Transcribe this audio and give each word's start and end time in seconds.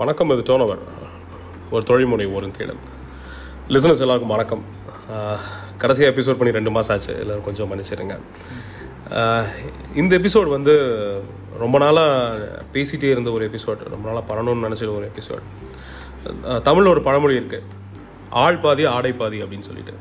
வணக்கம் 0.00 0.32
இது 0.32 0.42
டோனவர். 0.48 0.80
ஒரு 1.74 1.82
தொழில்முனை 1.90 2.24
ஒரு 2.36 2.48
தேடல். 2.56 2.80
லிசனர்ஸ் 3.74 4.02
எல்லாருக்கும் 4.04 4.32
வணக்கம். 4.34 4.62
கடைசி 5.82 6.02
எபிசோட் 6.08 6.38
பண்ணி 6.38 6.52
ரெண்டு 6.56 6.72
மாதம் 6.74 6.92
ஆச்சு. 6.94 7.12
எல்லோரும் 7.22 7.46
கொஞ்சம் 7.46 7.68
மன்னிச்சிடுங்க. 7.70 8.16
இந்த 10.00 10.12
எபிசோட் 10.20 10.50
வந்து 10.56 10.74
ரொம்ப 11.62 11.78
நாளாக 11.84 12.50
பேசிகிட்டே 12.74 13.12
இருந்த 13.14 13.32
ஒரு 13.36 13.48
எபிசோட் 13.50 13.86
ரொம்ப 13.94 14.04
நாளாக 14.08 14.24
பண்ணணும்னு 14.32 14.66
நினச்சிட 14.66 14.90
ஒரு 14.98 15.08
எபிசோட் 15.12 15.46
தமிழில் 16.68 16.92
ஒரு 16.94 17.04
பழமொழி 17.08 17.40
இருக்குது 17.40 17.64
ஆள் 18.44 18.60
பாதி 18.66 18.86
ஆடை 18.96 19.14
பாதி 19.22 19.40
அப்படின்னு 19.46 19.68
சொல்லிட்டு. 19.70 19.96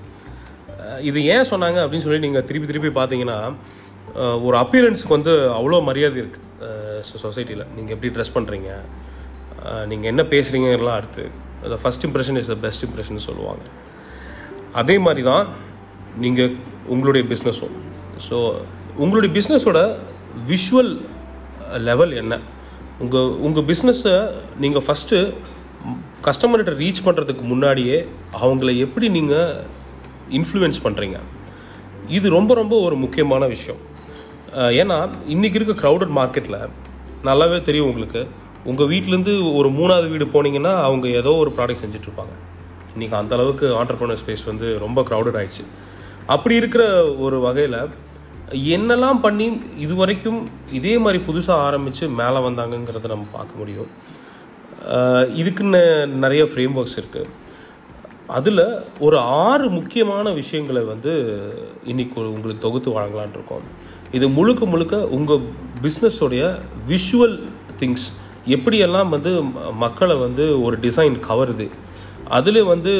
இது 1.11 1.25
ஏன் 1.35 1.49
சொன்னாங்க 1.53 1.81
அப்படின்னு 1.85 2.07
சொல்லி 2.09 2.23
நீங்கள் 2.27 2.47
திருப்பி 2.51 2.71
திருப்பி 2.73 2.93
பார்த்தீங்கன்னா 2.99 3.39
ஒரு 4.47 4.57
அப்பியரன்ஸுக்கு 4.65 5.17
வந்து 5.19 5.35
அவ்வளோ 5.57 5.83
மரியாதை 5.89 6.23
இருக்குது 6.25 7.23
சொசைட்டியில் 7.25 7.67
நீங்கள் 7.79 7.95
எப்படி 7.97 8.15
ட்ரெஸ் 8.17 8.37
பண்ணுறீங்க 8.37 8.71
நீங்கள் 9.91 10.09
என்ன 10.11 10.23
பேசுகிறீங்கலாம் 10.33 10.97
அடுத்து. 10.99 11.23
The 11.73 11.77
first 11.83 12.05
impression 12.07 12.37
is 12.41 12.51
the 12.53 12.57
best 12.65 12.85
impression 12.87 13.25
சொல்லுவாங்க. 13.27 13.63
அதே 14.81 14.95
மாதிரி 15.05 15.23
தான் 15.31 15.45
நீங்கள் 16.23 16.51
உங்களுடைய 16.93 17.23
பிஸ்னஸும் 17.31 17.75
ஸோ 18.27 18.37
உங்களுடைய 19.03 19.29
பிஸ்னஸோட 19.37 19.79
விஷுவல் 20.51 20.91
லெவல் 21.89 22.13
என்ன? 22.21 22.33
உங்கள் 23.03 23.31
உங்கள் 23.45 23.67
பிஸ்னஸை 23.71 24.15
நீங்கள் 24.63 24.85
ஃபஸ்ட்டு 24.87 25.17
கஸ்டமர்கிட்ட 26.27 26.73
ரீச் 26.83 27.05
பண்ணுறதுக்கு 27.07 27.43
முன்னாடியே 27.53 27.97
அவங்கள 28.43 28.69
எப்படி 28.85 29.07
நீங்கள் 29.17 29.49
இன்ஃப்ளூயன்ஸ் 30.37 30.79
பண்ணுறீங்க 30.85 31.17
இது 32.17 32.27
ரொம்ப 32.37 32.51
ரொம்ப 32.61 32.75
ஒரு 32.85 32.95
முக்கியமான 33.03 33.43
விஷயம். 33.55 33.81
ஏன்னா 34.81 34.97
இன்றைக்கி 35.33 35.57
இருக்க 35.59 35.75
க்ரௌடட் 35.83 36.13
மார்க்கெட்டில் 36.19 36.59
நல்லாவே 37.27 37.59
தெரியும் 37.67 37.91
உங்களுக்கு. 37.91 38.21
உங்கள் 38.71 38.89
வீட்டிலேருந்து 38.91 39.33
ஒரு 39.59 39.69
மூணாவது 39.77 40.07
வீடு 40.13 40.25
போனீங்கன்னா 40.35 40.73
அவங்க 40.87 41.07
ஏதோ 41.21 41.31
ஒரு 41.41 41.51
ப்ராடக்ட் 41.57 41.83
செஞ்சிட்ருப்பாங்க. 41.83 42.33
இன்றைக்கி 42.93 43.15
அந்தளவுக்கு 43.19 43.65
ஆண்டர்பனர் 43.81 44.19
ஸ்பேஸ் 44.21 44.43
வந்து 44.51 44.67
ரொம்ப 44.85 44.99
க்ரௌடட் 45.09 45.37
ஆயிடுச்சு. 45.39 45.63
அப்படி 46.35 46.55
இருக்கிற 46.61 46.83
ஒரு 47.25 47.39
வகையில் 47.47 47.79
என்னெல்லாம் 48.75 49.19
பண்ணி 49.25 49.47
இது 49.85 49.93
வரைக்கும் 50.01 50.39
இதே 50.79 50.93
மாதிரி 51.03 51.19
புதுசாக 51.27 51.65
ஆரம்பித்து 51.67 52.05
மேலே 52.21 52.41
வந்தாங்கங்கிறத 52.47 53.11
நம்ம 53.13 53.27
பார்க்க 53.37 53.61
முடியும். 53.61 53.89
இதுக்குன்னு 55.41 55.83
நிறைய 56.23 56.43
ஃப்ரேம் 56.49 56.75
ஒர்க்ஸ் 56.79 56.99
இருக்குது 57.01 57.31
அதில் 58.37 58.65
ஒரு 59.05 59.17
ஆறு 59.47 59.65
முக்கியமான 59.77 60.31
விஷயங்களை 60.41 60.81
வந்து 60.91 61.11
இன்னைக்கு 61.91 62.15
ஒரு 62.21 62.29
உங்களுக்கு 62.35 62.63
தொகுத்து 62.65 62.89
வழங்கலான் 62.97 63.35
இருக்கோம். 63.37 63.65
இது 64.17 64.25
முழுக்க 64.37 64.65
முழுக்க 64.73 64.95
உங்கள் 65.17 65.43
பிஸ்னஸோடைய 65.83 66.43
விஷுவல் 66.91 67.35
திங்ஸ் 67.81 68.07
எப்படியெல்லாம் 68.53 69.09
வந்து 69.13 69.31
மக்களை 69.83 70.15
வந்து 70.25 70.43
ஒரு 70.65 70.75
டிசைன் 70.85 71.15
கவருது 71.27 71.67
அதில் 72.37 72.69
வந்து 72.73 72.91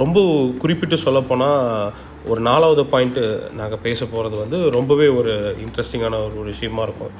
ரொம்ப 0.00 0.18
குறிப்பிட்டு 0.62 0.96
சொல்லப்போனால் 1.04 1.92
ஒரு 2.30 2.40
நாலாவது 2.48 2.82
பாயிண்ட்டு 2.92 3.24
நாங்கள் 3.58 3.82
பேச 3.86 4.06
போகிறது 4.12 4.36
வந்து 4.42 4.58
ரொம்பவே 4.76 5.06
ஒரு 5.18 5.32
இன்ட்ரெஸ்டிங்கான 5.64 6.20
ஒரு 6.26 6.44
விஷயமா 6.50 6.82
இருக்கும். 6.86 7.14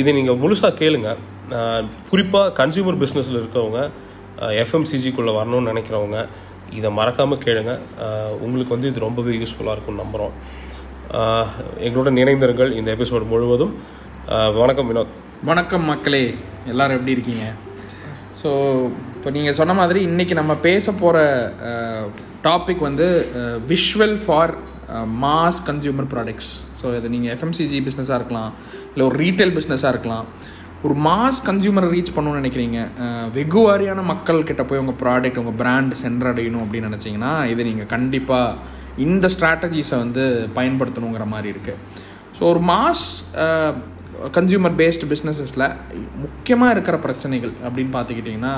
இது 0.00 0.10
நீங்கள் 0.18 0.40
முழுசாக 0.42 0.78
கேளுங்க. 0.82 1.10
குறிப்பாக 2.10 2.52
கன்சியூமர் 2.60 3.00
பிஸ்னஸில் 3.02 3.40
இருக்கிறவங்க 3.40 3.80
எஃப்எம்சிஜிக்குள்ளே 4.64 5.32
வரணும்னு 5.38 5.70
நினைக்கிறவங்க 5.72 6.20
இதை 6.78 6.90
மறக்காமல் 6.98 7.42
கேளுங்க. 7.46 7.72
உங்களுக்கு 8.44 8.74
வந்து 8.76 8.90
இது 8.92 9.06
ரொம்பவே 9.08 9.34
யூஸ்ஃபுல்லாக 9.42 9.76
இருக்கும்னு 9.76 10.04
நம்புகிறோம் 10.04 10.34
எங்களோட 11.86 12.10
நினைந்திருங்கள் 12.20 12.72
இந்த 12.78 12.90
எபிசோடு 12.96 13.26
முழுவதும். 13.34 13.74
வணக்கம் 14.62 14.90
வினோத். 14.90 15.14
வணக்கம் 15.48 15.86
மக்களே 15.90 16.20
எல்லாரும் 16.70 16.96
எப்படி 16.96 17.14
இருக்கீங்க? 17.14 17.44
ஸோ 18.40 18.50
இப்போ 19.14 19.30
நீங்கள் 19.36 19.56
சொன்ன 19.58 19.72
மாதிரி 19.78 20.00
இன்றைக்கி 20.08 20.34
நம்ம 20.38 20.52
பேச 20.66 20.92
போகிற 21.00 21.16
டாபிக் 22.44 22.82
வந்து 22.86 23.06
visual 23.70 24.14
for 24.24 24.52
mass 25.24 25.58
consumer 25.68 26.08
products 26.12 26.50
so 26.80 26.92
இது 26.98 27.10
நீங்கள் 27.14 27.32
எஃப்எம்சிஜி 27.34 27.80
பிஸ்னஸாக 27.86 28.18
இருக்கலாம் 28.20 28.52
இல்லை 28.92 29.04
ஒரு 29.08 29.18
ரீட்டைல் 29.24 29.54
பிஸ்னஸாக 29.56 29.92
இருக்கலாம். 29.94 30.28
ஒரு 30.84 30.96
மாஸ் 31.08 31.40
கன்சியூமரை 31.48 31.88
ரீச் 31.94 32.14
பண்ணணும்னு 32.18 32.42
நினைக்கிறீங்க 32.42 32.78
வெகுவாரியான 32.78 33.34
வெகு 33.38 33.62
வாரியான 33.66 34.04
மக்கள் 34.12 34.46
கிட்ட 34.50 34.64
போய் 34.70 34.82
உங்கள் 34.84 35.00
ப்ராடக்ட் 35.02 35.40
உங்கள் 35.42 35.58
பிராண்ட் 35.62 35.96
சென்றடையணும் 36.04 36.64
அப்படின்னு 36.66 36.90
நினச்சிங்கன்னா 36.90 37.34
இது 37.54 37.68
நீங்கள் 37.70 37.90
கண்டிப்பாக 37.96 38.58
இந்த 39.06 39.26
ஸ்ட்ராட்டஜிஸை 39.36 39.98
வந்து 40.04 40.24
பயன்படுத்தணுங்கிற 40.58 41.26
மாதிரி 41.34 41.50
இருக்குது 41.54 41.80
ஸோ 42.36 42.44
ஒரு 42.52 42.62
மாஸ் 42.70 43.06
கன்சியூமர் 44.36 44.78
பேஸ்டு 44.80 45.08
பிஸ்னஸஸில் 45.12 45.66
முக்கியமாக 46.24 46.74
இருக்கிற 46.74 46.96
பிரச்சனைகள் 46.98 47.52
அப்படின்னு 47.66 47.92
பார்த்துக்கிட்டிங்கன்னா 47.96 48.54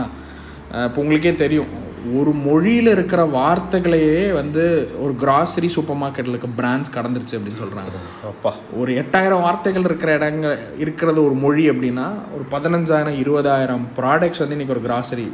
இப்போ 0.87 0.99
உங்களுக்கே 1.03 1.33
தெரியும். 1.35 1.73
ஒரு 2.19 2.33
மொழியில் 2.47 2.91
இருக்கிற 2.95 3.21
வார்த்தைகளையே 3.35 4.33
வந்து 4.33 4.63
ஒரு 5.01 5.13
கிராசரி 5.23 5.69
சூப்பர் 5.75 5.99
மார்க்கெட்டில் 6.03 6.35
இருக்க 6.35 6.51
பிராண்ட்ஸ் 6.61 6.95
கடந்துருச்சு 6.97 7.37
அப்படின்னு 7.37 7.61
சொல்கிறாங்க 7.63 7.95
அப்பா. 8.31 8.51
ஒரு 8.77 8.91
எட்டாயிரம் 9.03 9.45
வார்த்தைகள் 9.47 9.83
இருக்கிற 9.83 10.11
இடங்க 10.19 10.49
இருக்கிறது 10.79 11.21
ஒரு 11.25 11.35
மொழி 11.35 11.65
அப்படின்னா 11.71 12.07
ஒரு 12.35 12.45
பதினஞ்சாயிரம் 12.51 13.19
இருபதாயிரம் 13.23 13.85
ப்ராடக்ட்ஸ் 13.99 14.43
வந்து 14.43 14.57
இன்றைக்கி 14.57 14.77
ஒரு 14.77 14.85
கிராசரி 14.89 15.27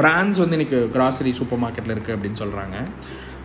பிராண்ட்ஸ் 0.00 0.40
வந்து 0.42 0.56
இன்றைக்கி 0.58 0.80
கிராசரி 0.96 1.32
சூப்பர் 1.40 1.62
மார்க்கெட்டில் 1.64 1.94
இருக்குது 1.94 2.16
அப்படின்னு 2.16 2.40
சொல்கிறாங்க 2.42 2.76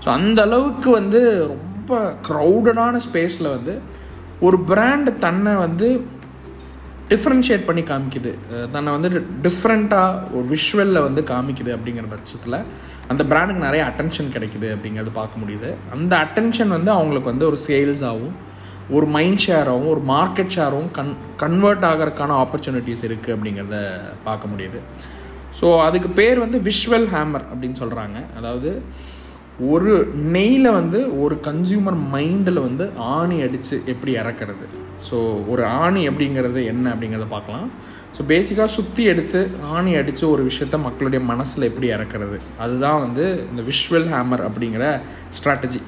ஸோ 0.06 0.10
அந்த 0.10 0.42
அளவுக்கு 0.42 0.90
வந்து 0.90 1.22
ரொம்ப 1.48 2.00
க்ரௌடடான 2.30 3.02
ஸ்பேஸில் 3.08 3.54
வந்து 3.58 3.76
ஒரு 4.40 4.60
பிராண்ட் 4.64 5.10
தன்னை 5.20 5.56
வந்து 5.56 5.88
டிஃப்ரென்ஷியேட் 7.12 7.68
பண்ணி 7.70 7.84
காமிக்குது. 7.92 8.32
தன்னை 8.74 8.90
வந்து 8.98 9.10
டிஃப்ரெண்ட்டாக 9.46 10.36
ஒரு 10.38 10.46
விஷுவலில் 10.54 11.06
வந்து 11.08 11.22
காமிக்குது 11.32 11.72
அப்படிங்கிற 11.78 12.08
பட்சத்தில் 12.14 12.58
அந்த 13.12 13.22
பிராண்டுக்கு 13.32 13.66
நிறைய 13.68 13.82
அட்டென்ஷன் 13.90 14.34
கிடைக்குது 14.36 14.68
அப்படிங்கிறது 14.76 15.12
பார்க்க 15.20 15.42
முடியுது. 15.44 15.70
அந்த 15.96 16.14
அட்டென்ஷன் 16.26 16.72
வந்து 16.78 16.92
அவங்களுக்கு 16.98 17.32
வந்து 17.34 17.48
ஒரு 17.52 17.60
சேல்ஸாகவும் 17.68 18.36
ஒரு 18.98 19.06
மைண்ட் 19.16 19.44
ஷேராகவும் 19.46 19.92
ஒரு 19.94 20.02
மார்க்கெட் 20.14 20.54
ஷேராகவும் 20.56 20.92
கன் 20.98 21.12
கன்வெர்ட் 21.44 21.86
ஆகிறதுக்கான 21.90 22.36
ஆப்பர்ச்சுனிட்டிஸ் 22.44 23.04
இருக்குது 23.08 23.36
அப்படிங்கிறத 23.36 23.78
பார்க்க 24.28 24.52
முடியுது. 24.54 24.80
ஸோ 25.60 25.68
அதுக்கு 25.88 26.10
பேர் 26.20 26.44
வந்து 26.46 26.58
விஷுவல் 26.70 27.08
ஹேமர் 27.14 27.46
அப்படின்னு 27.52 27.80
சொல்கிறாங்க 27.84 28.18
அதாவது 28.40 28.72
ஒரு 29.60 29.94
நெய்ல 30.36 30.68
வந்து 30.80 31.00
ஒரு 31.24 31.36
கன்சியூமர் 31.48 31.98
மைண்டில் 32.14 32.66
வந்து 32.68 32.86
ஆணி 33.16 33.38
அடித்து 33.46 33.76
எப்படி 33.94 34.12
இறக்குறது? 34.22 34.66
ஸோ 35.08 35.18
ஒரு 35.54 35.64
ஆணி 35.84 36.02
அப்படிங்கிறது 36.10 36.60
என்ன 36.74 36.86
அப்படிங்கிறத 36.94 37.28
பார்க்கலாம். 37.36 37.68
ஸோ 38.16 38.22
பேசிக்காக 38.32 38.70
சுற்றி 38.78 39.04
எடுத்து 39.12 39.40
ஆணி 39.76 39.92
அடித்து 40.00 40.24
ஒரு 40.34 40.44
விஷயத்த 40.50 40.78
மக்களுடைய 40.86 41.22
மனசில் 41.32 41.68
எப்படி 41.70 41.88
இறக்குறது? 41.96 42.38
அதுதான் 42.64 43.02
வந்து 43.06 43.26
இந்த 43.50 43.64
விஷுவல் 43.72 44.08
ஹேமர் 44.14 44.44
அப்படிங்கிற 44.48 44.86
ஸ்ட்ராட்டஜி 45.40 45.82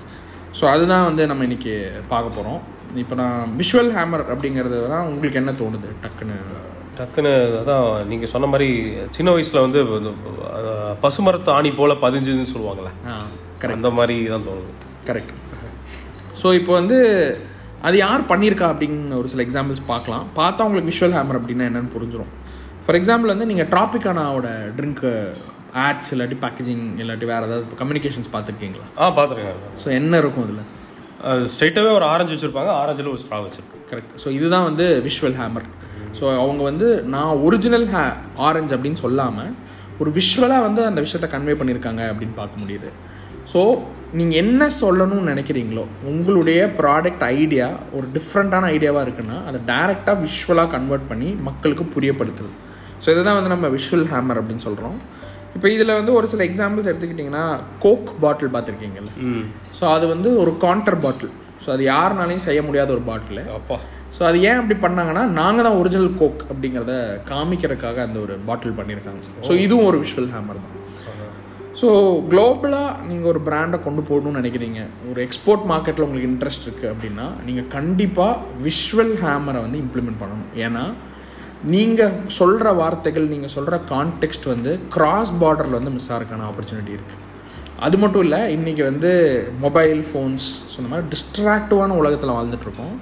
ஸோ 0.59 0.63
அதுதான் 0.73 1.07
வந்து 1.09 1.23
நம்ம 1.29 1.43
இன்னைக்கு 1.47 1.75
பார்க்க 2.11 2.37
போகிறோம் 2.37 2.59
இப்போ 3.03 3.15
நான் 3.21 3.53
விஷுவல் 3.61 3.93
ஹேமர் 3.97 4.25
அப்படிங்கிறது 4.33 4.79
தான் 4.93 5.07
உங்களுக்கு 5.13 5.39
என்ன 5.41 5.53
தோணுது? 5.61 5.89
டக்குன்னு. 6.03 6.35
டக்குன்னு 6.97 7.31
அதான் 7.61 7.85
நீங்கள் 8.09 8.31
சொன்ன 8.33 8.47
மாதிரி 8.51 8.67
சின்ன 9.17 9.31
வயசில் 9.35 9.63
வந்து 9.65 9.79
பசுமரத்து 11.05 11.49
ஆணி 11.57 11.71
போல் 11.79 12.01
பதிஞ்சுதுன்னு 12.03 12.51
சொல்லுவாங்கள்ல 12.53 12.91
ஆ 13.63 13.77
அந்த 13.77 13.91
மாதிரி 13.97 14.15
தான் 14.33 14.45
தோணுது. 14.49 14.71
கரெக்ட் 15.09 15.33
ஸோ 16.41 16.47
இப்போ 16.59 16.71
வந்து 16.79 16.97
அது 17.87 17.95
யார் 18.05 18.21
பண்ணியிருக்கா 18.31 18.67
அப்படின்னு 18.73 19.17
ஒரு 19.21 19.27
சில 19.31 19.41
எக்ஸாம்பிள்ஸ் 19.45 19.81
பார்க்கலாம். 19.91 20.25
பார்த்தா 20.39 20.65
உங்களுக்கு 20.67 20.91
விஷுவல் 20.91 21.15
ஹேமர் 21.17 21.39
அப்படின்னா 21.39 21.65
என்னன்னு 21.69 21.91
புரிஞ்சிடும் 21.95 22.31
ஃபார் 22.85 22.97
எக்ஸாம்பிள் 22.99 23.33
வந்து 23.33 23.47
நீங்கள் 23.51 23.69
ட்ராபிக்கானாவோட 23.73 24.47
ட்ரிங்க்கு 24.77 25.11
ஆட்ஸ் 25.87 26.11
இல்லாட்டி 26.13 26.37
பேக்கேஜிங் 26.45 26.85
இல்லாட்டி 27.03 27.27
வேறு 27.31 27.47
ஏதாவது 27.49 27.77
கம்யூனிகேஷன்ஸ் 27.81 28.29
பார்த்துருக்கீங்களா? 28.33 28.87
ஆ 29.01 29.05
பார்த்துருக்கேன். 29.19 29.61
ஸோ 29.83 29.87
என்ன 29.99 30.17
இருக்கும் 30.23 30.45
அதில் 30.47 31.49
ஸ்ட்ரைட்டாகவே 31.53 31.91
ஒரு 31.99 32.05
ஆரஞ்சு 32.13 32.33
வச்சுருப்பாங்க. 32.33 32.71
ஆரஞ்சில் 32.81 33.11
ஒரு 33.13 33.21
ஸ்ட்ரா 33.23 33.37
வச்சுருப்பாங்க. 33.45 33.83
கரெக்ட் 33.91 34.13
ஸோ 34.23 34.27
இதுதான் 34.37 34.67
வந்து 34.69 34.85
விஷுவல் 35.07 35.37
ஹேமர் 35.41 35.67
ஸோ 36.19 36.25
அவங்க 36.41 36.61
வந்து 36.69 36.87
நான் 37.15 37.39
ஒரிஜினல் 37.47 37.87
ஹே 37.93 38.03
ஆரஞ்சு 38.47 38.75
அப்படின்னு 38.77 39.01
சொல்லாமல் 39.05 39.53
ஒரு 40.01 40.11
விஷுவலாக 40.19 40.65
வந்து 40.67 40.81
அந்த 40.89 40.99
விஷயத்தை 41.05 41.29
கன்வே 41.33 41.55
பண்ணியிருக்காங்க 41.61 42.01
அப்படின்னு 42.11 42.35
பார்க்க 42.41 42.63
முடியுது. 42.63 42.91
ஸோ 43.51 43.61
நீங்கள் 44.19 44.39
என்ன 44.43 44.63
சொல்லணும்னு 44.81 45.31
நினைக்கிறீங்களோ 45.33 45.83
உங்களுடைய 46.09 46.59
ப்ராடக்ட் 46.79 47.23
ஐடியா 47.37 47.67
ஒரு 47.97 48.05
டிஃப்ரெண்ட்டான 48.15 48.69
ஐடியாவாக 48.75 49.05
இருக்குன்னா 49.05 49.37
அதை 49.49 49.59
டேரெக்டாக 49.71 50.17
விஷுவலாக 50.25 50.71
கன்வெர்ட் 50.75 51.09
பண்ணி 51.11 51.29
மக்களுக்கு 51.47 51.85
புரியப்படுத்துது 51.95 52.51
ஸோ 53.03 53.07
இதை 53.13 53.21
தான் 53.27 53.37
வந்து 53.39 53.53
நம்ம 53.53 53.69
விஷுவல் 53.77 54.07
ஹேமர் 54.13 54.39
அப்படின்னு 54.41 54.65
சொல்கிறோம் 54.67 54.97
இப்போ 55.55 55.67
இதில் 55.75 55.97
வந்து 55.97 56.11
ஒரு 56.19 56.27
சில 56.31 56.43
எக்ஸாம்பிள்ஸ் 56.49 56.89
எடுத்துக்கிட்டிங்கன்னா 56.91 57.45
கோக் 57.83 58.11
பாட்டில் 58.21 58.53
பார்த்துருக்கீங்கல்ல? 58.53 59.11
ஸோ 59.79 59.83
அது 59.95 60.05
வந்து 60.13 60.29
ஒரு 60.43 60.51
கான்டர் 60.63 60.99
பாட்டில் 61.03 61.33
ஸோ 61.63 61.69
அது 61.75 61.83
யாருனாலையும் 61.93 62.45
செய்ய 62.47 62.61
முடியாத 62.67 62.89
ஒரு 62.95 63.03
பாட்டில் 63.09 63.41
அப்பா. 63.57 63.75
ஸோ 64.15 64.21
அது 64.29 64.37
ஏன் 64.49 64.59
அப்படி 64.61 64.75
பண்ணாங்கன்னா 64.85 65.25
நாங்கள் 65.39 65.65
தான் 65.67 65.77
ஒரிஜினல் 65.81 66.15
கோக் 66.21 66.41
அப்படிங்கிறத 66.51 66.95
காமிக்கிறதுக்காக 67.31 67.99
அந்த 68.07 68.17
ஒரு 68.25 68.33
பாட்டில் 68.47 68.77
பண்ணியிருக்காங்க. 68.79 69.21
ஸோ 69.47 69.53
இதுவும் 69.65 69.89
ஒரு 69.91 69.99
விஷுவல் 70.03 70.31
ஹேமர் 70.35 70.59
தான். 70.63 70.73
ஸோ 71.79 71.87
குளோபலாக 72.31 72.89
நீங்கள் 73.09 73.29
ஒரு 73.31 73.39
பிராண்டை 73.47 73.77
கொண்டு 73.85 74.01
போகணும்னு 74.09 74.39
நினைக்கிறீங்க. 74.41 74.81
ஒரு 75.09 75.19
எக்ஸ்போர்ட் 75.25 75.63
மார்க்கெட்டில் 75.71 76.05
உங்களுக்கு 76.07 76.29
இன்ட்ரெஸ்ட் 76.31 76.65
இருக்குது 76.67 76.91
அப்படின்னா 76.93 77.25
நீங்கள் 77.47 77.69
கண்டிப்பாக 77.77 78.61
விஷுவல் 78.67 79.13
ஹேமரை 79.23 79.61
வந்து 79.65 79.79
இம்ப்ளிமெண்ட் 79.85 80.21
பண்ணணும். 80.21 80.51
ஏன்னா 80.65 80.83
நீங்கள் 81.73 82.15
சொல்கிற 82.37 82.67
வார்த்தைகள் 82.81 83.31
நீங்கள் 83.33 83.53
சொல்கிற 83.55 83.75
கான்டெக்ஸ்ட் 83.93 84.47
வந்து 84.53 84.71
கிராஸ் 84.95 85.33
பார்டரில் 85.41 85.77
வந்து 85.79 85.93
மிஸ் 85.95 86.09
ஆகிறதுக்கான 86.13 86.47
ஆப்பர்ச்சுனிட்டி 86.49 86.93
இருக்குது 86.97 87.21
அது 87.85 87.95
மட்டும் 88.01 88.23
இல்லை 88.25 88.39
இன்றைக்கி 88.55 88.83
வந்து 88.89 89.11
மொபைல் 89.65 90.01
ஃபோன்ஸ் 90.09 90.47
ஸோ 90.71 90.75
இந்த 90.81 90.89
மாதிரி 90.91 91.07
டிஸ்ட்ராக்டிவான 91.13 91.95
உலகத்தில் 92.01 92.37
வாழ்ந்துட்டுருக்கோம் 92.37 92.95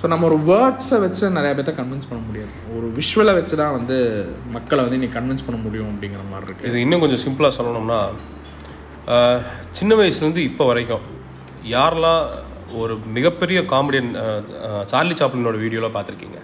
ஸோ 0.00 0.06
நம்ம 0.12 0.26
ஒரு 0.28 0.36
வேர்ட்ஸை 0.50 0.98
வச்சு 1.04 1.24
நிறைய 1.36 1.52
பேர்த்த 1.56 1.72
கன்வின்ஸ் 1.78 2.08
பண்ண 2.10 2.20
முடியாது. 2.28 2.52
ஒரு 2.76 2.86
விஷுவலை 2.98 3.32
வச்சு 3.38 3.54
தான் 3.62 3.74
வந்து 3.78 3.96
மக்களை 4.54 4.82
வந்து 4.84 4.98
இன்னைக்கு 4.98 5.16
கன்வின்ஸ் 5.18 5.46
பண்ண 5.46 5.58
முடியும் 5.64 5.90
அப்படிங்கிற 5.92 6.22
மாதிரி 6.30 6.46
இருக்குது 6.48 6.68
இது 6.70 6.84
இன்னும் 6.84 7.02
கொஞ்சம் 7.04 7.22
சிம்பிளாக 7.24 7.56
சொல்லணும்னா 7.58 7.98
சின்ன 9.78 9.92
வயசுலேருந்து 10.00 10.42
இப்போ 10.50 10.64
வரைக்கும் 10.70 11.04
யாரெல்லாம் 11.74 12.22
ஒரு 12.82 12.94
மிகப்பெரிய 13.16 13.60
காமெடியன் 13.72 14.10
சார்லி 14.92 15.14
சாப்ளினோட 15.20 15.58
வீடியோலாம் 15.64 15.96
பார்த்துருக்கீங்க? 15.96 16.40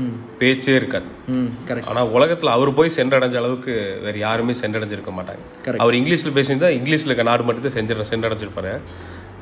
ம். 0.00 0.14
பேச்சே 0.40 0.72
இருக்காது. 0.78 1.08
ஆனால் 1.90 2.10
உலகத்தில் 2.16 2.54
அவர் 2.54 2.70
போய் 2.78 2.96
சென்றடைஞ்ச 2.96 3.36
அளவுக்கு 3.40 3.72
வேறு 4.04 4.18
யாருமே 4.26 4.54
சென்றடைஞ்சிருக்க 4.62 5.12
மாட்டாங்க. 5.18 5.42
அவர் 5.84 5.98
இங்கிலீஷில் 6.00 6.36
பேசியிருந்தா 6.38 6.70
இங்கிலீஷில் 6.78 7.10
இருக்க 7.10 7.26
நாடு 7.30 7.46
மட்டும் 7.48 7.66
தான் 7.66 7.76
செஞ்ச 7.78 8.08
சென்றடைஞ்சிருப்பாரு. 8.12 8.72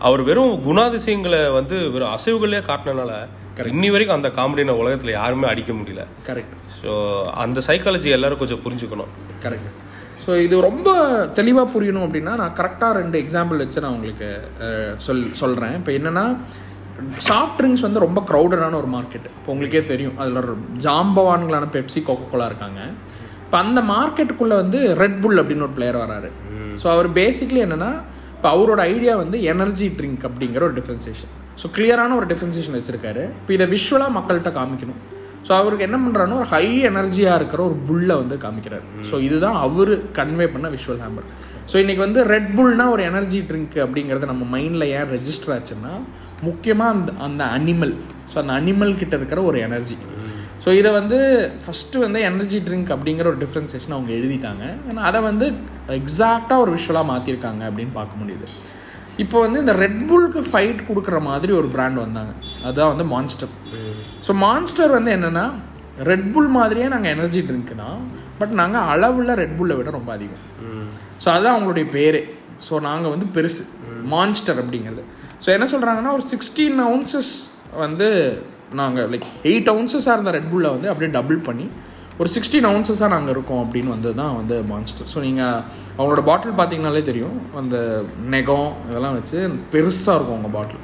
அவர் 0.06 0.22
வெறும் 0.28 0.54
குணாதிசயங்களை 0.68 1.40
வந்து 1.58 1.76
வெறும் 1.94 2.14
அசைவுகளே 2.16 2.60
காட்டினனால 2.68 3.12
இன்னி 3.74 3.88
வரைக்கும் 3.92 4.18
அந்த 4.18 4.28
காமெடியை 4.38 4.74
உலகத்தில் 4.82 5.18
யாருமே 5.18 5.46
அடிக்க 5.52 5.72
முடியல. 5.78 6.02
கரெக்ட் 6.28 6.54
ஸோ 6.80 6.92
அந்த 7.44 7.58
சைக்காலஜி 7.68 8.08
எல்லாரும் 8.16 8.40
கொஞ்சம் 8.42 8.62
புரிஞ்சுக்கணும். 8.64 9.12
கரெக்ட் 9.44 9.70
ஸோ 10.24 10.36
இது 10.46 10.54
ரொம்ப 10.68 10.90
தெளிவாக 11.38 11.66
புரியணும் 11.74 12.04
அப்படின்னா 12.06 12.32
நான் 12.40 12.54
கரெக்டாக 12.60 12.98
ரெண்டு 13.00 13.16
எக்ஸாம்பிள் 13.22 13.62
வச்சு 13.62 13.82
நான் 13.84 13.94
உங்களுக்கு 13.96 14.28
சொல் 15.06 15.22
சொல்கிறேன் 15.42 15.74
இப்போ 15.80 15.92
என்னென்னா 15.98 16.24
சாஃப்ட் 17.28 17.56
ட்ரிங்க்ஸ் 17.58 17.84
வந்து 17.86 18.02
ரொம்ப 18.04 18.20
க்ரௌடடான 18.30 18.76
ஒரு 18.82 18.90
மார்க்கெட் 18.96 19.28
இப்போ 19.36 19.50
உங்களுக்கே 19.54 19.82
தெரியும். 19.92 20.16
அதில் 20.22 20.60
ஜாம்பவான்களான 20.86 21.68
பெப்சி 21.76 22.02
கோகோலா 22.08 22.48
இருக்காங்க. 22.50 22.80
இப்போ 23.46 23.58
அந்த 23.64 23.80
மார்க்கெட்டுக்குள்ளே 23.94 24.56
வந்து 24.62 24.78
ரெட் 25.02 25.18
புல் 25.24 25.40
அப்படின்னு 25.42 25.66
ஒரு 25.68 25.76
பிளேயர் 25.78 26.02
வராரு. 26.04 26.30
ஸோ 26.82 26.86
அவர் 26.94 27.08
பேசிக்லி 27.20 27.62
என்னென்னா 27.66 27.90
இப்போ 28.46 28.58
அவரோட 28.58 28.80
ஐடியா 28.90 29.12
வந்து 29.20 29.36
எனர்ஜி 29.52 29.86
ட்ரிங்க் 29.98 30.24
அப்படிங்கிற 30.26 30.62
ஒரு 30.66 30.74
டிஃப்ரென்சேஷன் 30.76 31.30
ஸோ 31.60 31.66
கிளியரான 31.76 32.14
ஒரு 32.18 32.26
டிஃப்ரென்சேஷன் 32.32 32.74
வச்சுருக்காரு. 32.76 33.22
இப்போ 33.40 33.52
இதை 33.56 33.66
விஷுவலாக 33.72 34.12
மக்கள்கிட்ட 34.16 34.50
காமிக்கணும். 34.58 35.00
ஸோ 35.46 35.52
அவருக்கு 35.60 35.84
என்ன 35.86 35.98
பண்ணுறாருன்னா 36.02 36.36
ஒரு 36.42 36.48
ஹை 36.52 36.66
எனர்ஜியாக 36.90 37.38
இருக்கிற 37.40 37.60
ஒரு 37.68 37.76
புல்லை 37.88 38.16
வந்து 38.20 38.36
காமிக்கிறாரு. 38.44 38.84
ஸோ 39.08 39.18
இதுதான் 39.28 39.56
அவர் 39.64 39.92
கன்வே 40.18 40.46
பண்ண 40.52 40.68
விஷுவல் 40.76 41.02
ஹேம்பர் 41.04 41.26
ஸோ 41.72 41.76
இன்னைக்கு 41.82 42.02
வந்து 42.06 42.22
ரெட் 42.32 42.52
புல்னா 42.58 42.86
ஒரு 42.94 43.04
எனர்ஜி 43.10 43.40
ட்ரிங்க் 43.48 43.76
அப்படிங்கிறது 43.86 44.30
நம்ம 44.32 44.46
மைண்டில் 44.54 44.86
ஏன் 44.98 45.10
ரெஜிஸ்டர் 45.16 45.54
ஆச்சுன்னா 45.56 45.92
முக்கியமாக 46.48 46.94
அந்த 46.96 47.12
அந்த 47.28 47.44
அனிமல் 47.58 47.94
ஸோ 48.32 48.38
அந்த 48.44 48.54
அனிமல் 48.60 48.94
கிட்ட 49.02 49.16
இருக்கிற 49.20 49.42
ஒரு 49.50 49.60
எனர்ஜி 49.66 49.98
ஸோ 50.64 50.68
இதை 50.80 50.90
வந்து 50.98 51.18
ஃபஸ்ட்டு 51.64 52.02
வந்து 52.04 52.20
எனர்ஜி 52.28 52.58
ட்ரிங்க் 52.68 52.90
அப்படிங்கிற 52.94 53.26
ஒரு 53.32 53.40
டிஃப்ரென்சேஷன் 53.42 53.94
அவங்க 53.96 54.10
எழுதிட்டாங்க. 54.18 54.64
ஆனால் 54.88 55.04
அதை 55.08 55.20
வந்து 55.30 55.46
எக்ஸாக்டாக 56.00 56.62
ஒரு 56.64 56.70
விஷுவலாக 56.76 57.06
மாற்றிருக்காங்க 57.12 57.62
அப்படின்னு 57.70 57.94
பார்க்க 58.00 58.20
முடியுது. 58.22 58.46
இப்போ 59.24 59.36
வந்து 59.44 59.58
இந்த 59.64 59.74
ரெட்புல்க்கு 59.84 60.40
ஃபைட் 60.50 60.80
கொடுக்குற 60.88 61.18
மாதிரி 61.28 61.52
ஒரு 61.60 61.68
பிராண்ட் 61.74 61.98
வந்தாங்க. 62.04 62.32
அதுதான் 62.64 62.92
வந்து 62.94 63.06
மான்ஸ்டர் 63.14 63.52
ஸோ 64.26 64.34
மான்ஸ்டர் 64.46 64.94
வந்து 64.98 65.10
என்னென்னா 65.16 65.46
ரெட் 66.10 66.26
புல் 66.32 66.50
மாதிரியே 66.56 66.86
நாங்கள் 66.94 67.12
எனர்ஜி 67.16 67.40
ட்ரிங்க் 67.48 67.70
தான் 67.84 68.00
பட் 68.40 68.52
நாங்கள் 68.60 68.88
அளவில் 68.94 69.32
ரெட் 69.42 69.54
புல்லை 69.58 69.76
விட 69.78 69.90
ரொம்ப 69.98 70.10
அதிகம். 70.16 70.42
ஸோ 71.22 71.26
அதுதான் 71.34 71.54
அவங்களுடைய 71.56 71.86
பேரே. 71.96 72.22
ஸோ 72.66 72.80
நாங்கள் 72.88 73.12
வந்து 73.14 73.26
பெருசு. 73.36 73.64
மான்ஸ்டர் 74.14 74.58
அப்படிங்கிறது. 74.62 75.04
ஸோ 75.44 75.48
என்ன 75.54 75.66
சொல்கிறாங்கன்னா 75.72 76.12
ஒரு 76.18 76.26
சிக்ஸ்டீன் 76.32 76.78
அவுன்சஸ் 76.88 77.32
வந்து 77.84 78.08
நாங்கள் 78.72 79.08
லைக் 79.10 79.26
எயிட் 79.42 79.70
அவுன்சஸாக 79.72 80.12
இருந்த 80.12 80.30
ரெட் 80.30 80.50
புல்லை 80.50 80.70
வந்து 80.70 80.88
அப்படியே 80.88 81.12
டபுள் 81.12 81.36
பண்ணி 81.36 81.70
ஒரு 82.18 82.30
சிக்ஸ்டீன் 82.34 82.68
அவுன்சஸாக 82.68 83.08
நாங்கள் 83.08 83.34
இருக்கோம் 83.34 83.62
அப்படின்னு 83.64 83.86
வந்தது 83.86 84.14
தான் 84.14 84.36
வந்து 84.36 84.62
மான்ஸ்டர் 84.62 85.08
ஸோ 85.14 85.20
நீங்கள் 85.20 85.60
அவங்களோட 85.98 86.20
பாட்டில் 86.20 86.58
பார்த்தீங்கனாலே 86.60 87.02
தெரியும். 87.02 87.40
அந்த 87.54 88.04
நெகம் 88.30 88.72
இதெல்லாம் 88.90 89.14
வச்சு 89.14 89.50
பெருசாக 89.72 90.14
இருக்கும் 90.16 90.36
அவங்க 90.36 90.48
பாட்டில் 90.48 90.80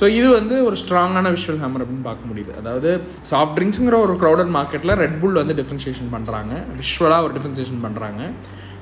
ஸோ 0.00 0.08
இது 0.08 0.30
வந்து 0.30 0.64
ஒரு 0.64 0.76
ஸ்ட்ராங்கான 0.76 1.30
விஷுவல் 1.36 1.60
ஹேமர் 1.62 1.82
அப்படின்னு 1.84 2.02
பார்க்க 2.02 2.30
முடியுது. 2.30 2.52
அதாவது 2.58 3.00
சாஃப்ட் 3.30 3.56
ட்ரிங்க்ஸுங்கிற 3.58 3.98
ஒரு 3.98 4.12
க்ரௌடட் 4.12 4.52
மார்க்கெட்டில் 4.56 4.94
ரெட் 4.94 5.20
புல் 5.20 5.32
வந்து 5.32 5.54
டிஃப்ரென்சியேஷன் 5.62 6.10
பண்ணுறாங்க 6.12 6.52
விஷுவலாக 6.80 7.22
ஒரு 7.22 7.34
டிஃப்ரென்சியேஷன் 7.36 7.80
பண்ணுறாங்க 7.86 8.30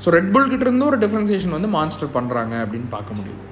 ஸோ 0.05 0.11
ரெட் 0.11 0.33
புல் 0.33 0.49
கிட்ட 0.49 0.85
ஒரு 0.85 0.99
டிஃப்ரென்சியேஷன் 0.99 1.51
வந்து 1.51 1.69
மான்ஸ்டர் 1.69 2.09
பண்ணுறாங்க 2.15 2.55
அப்படின்னு 2.65 2.89
பார்க்க 2.91 3.15
முடியுது. 3.15 3.43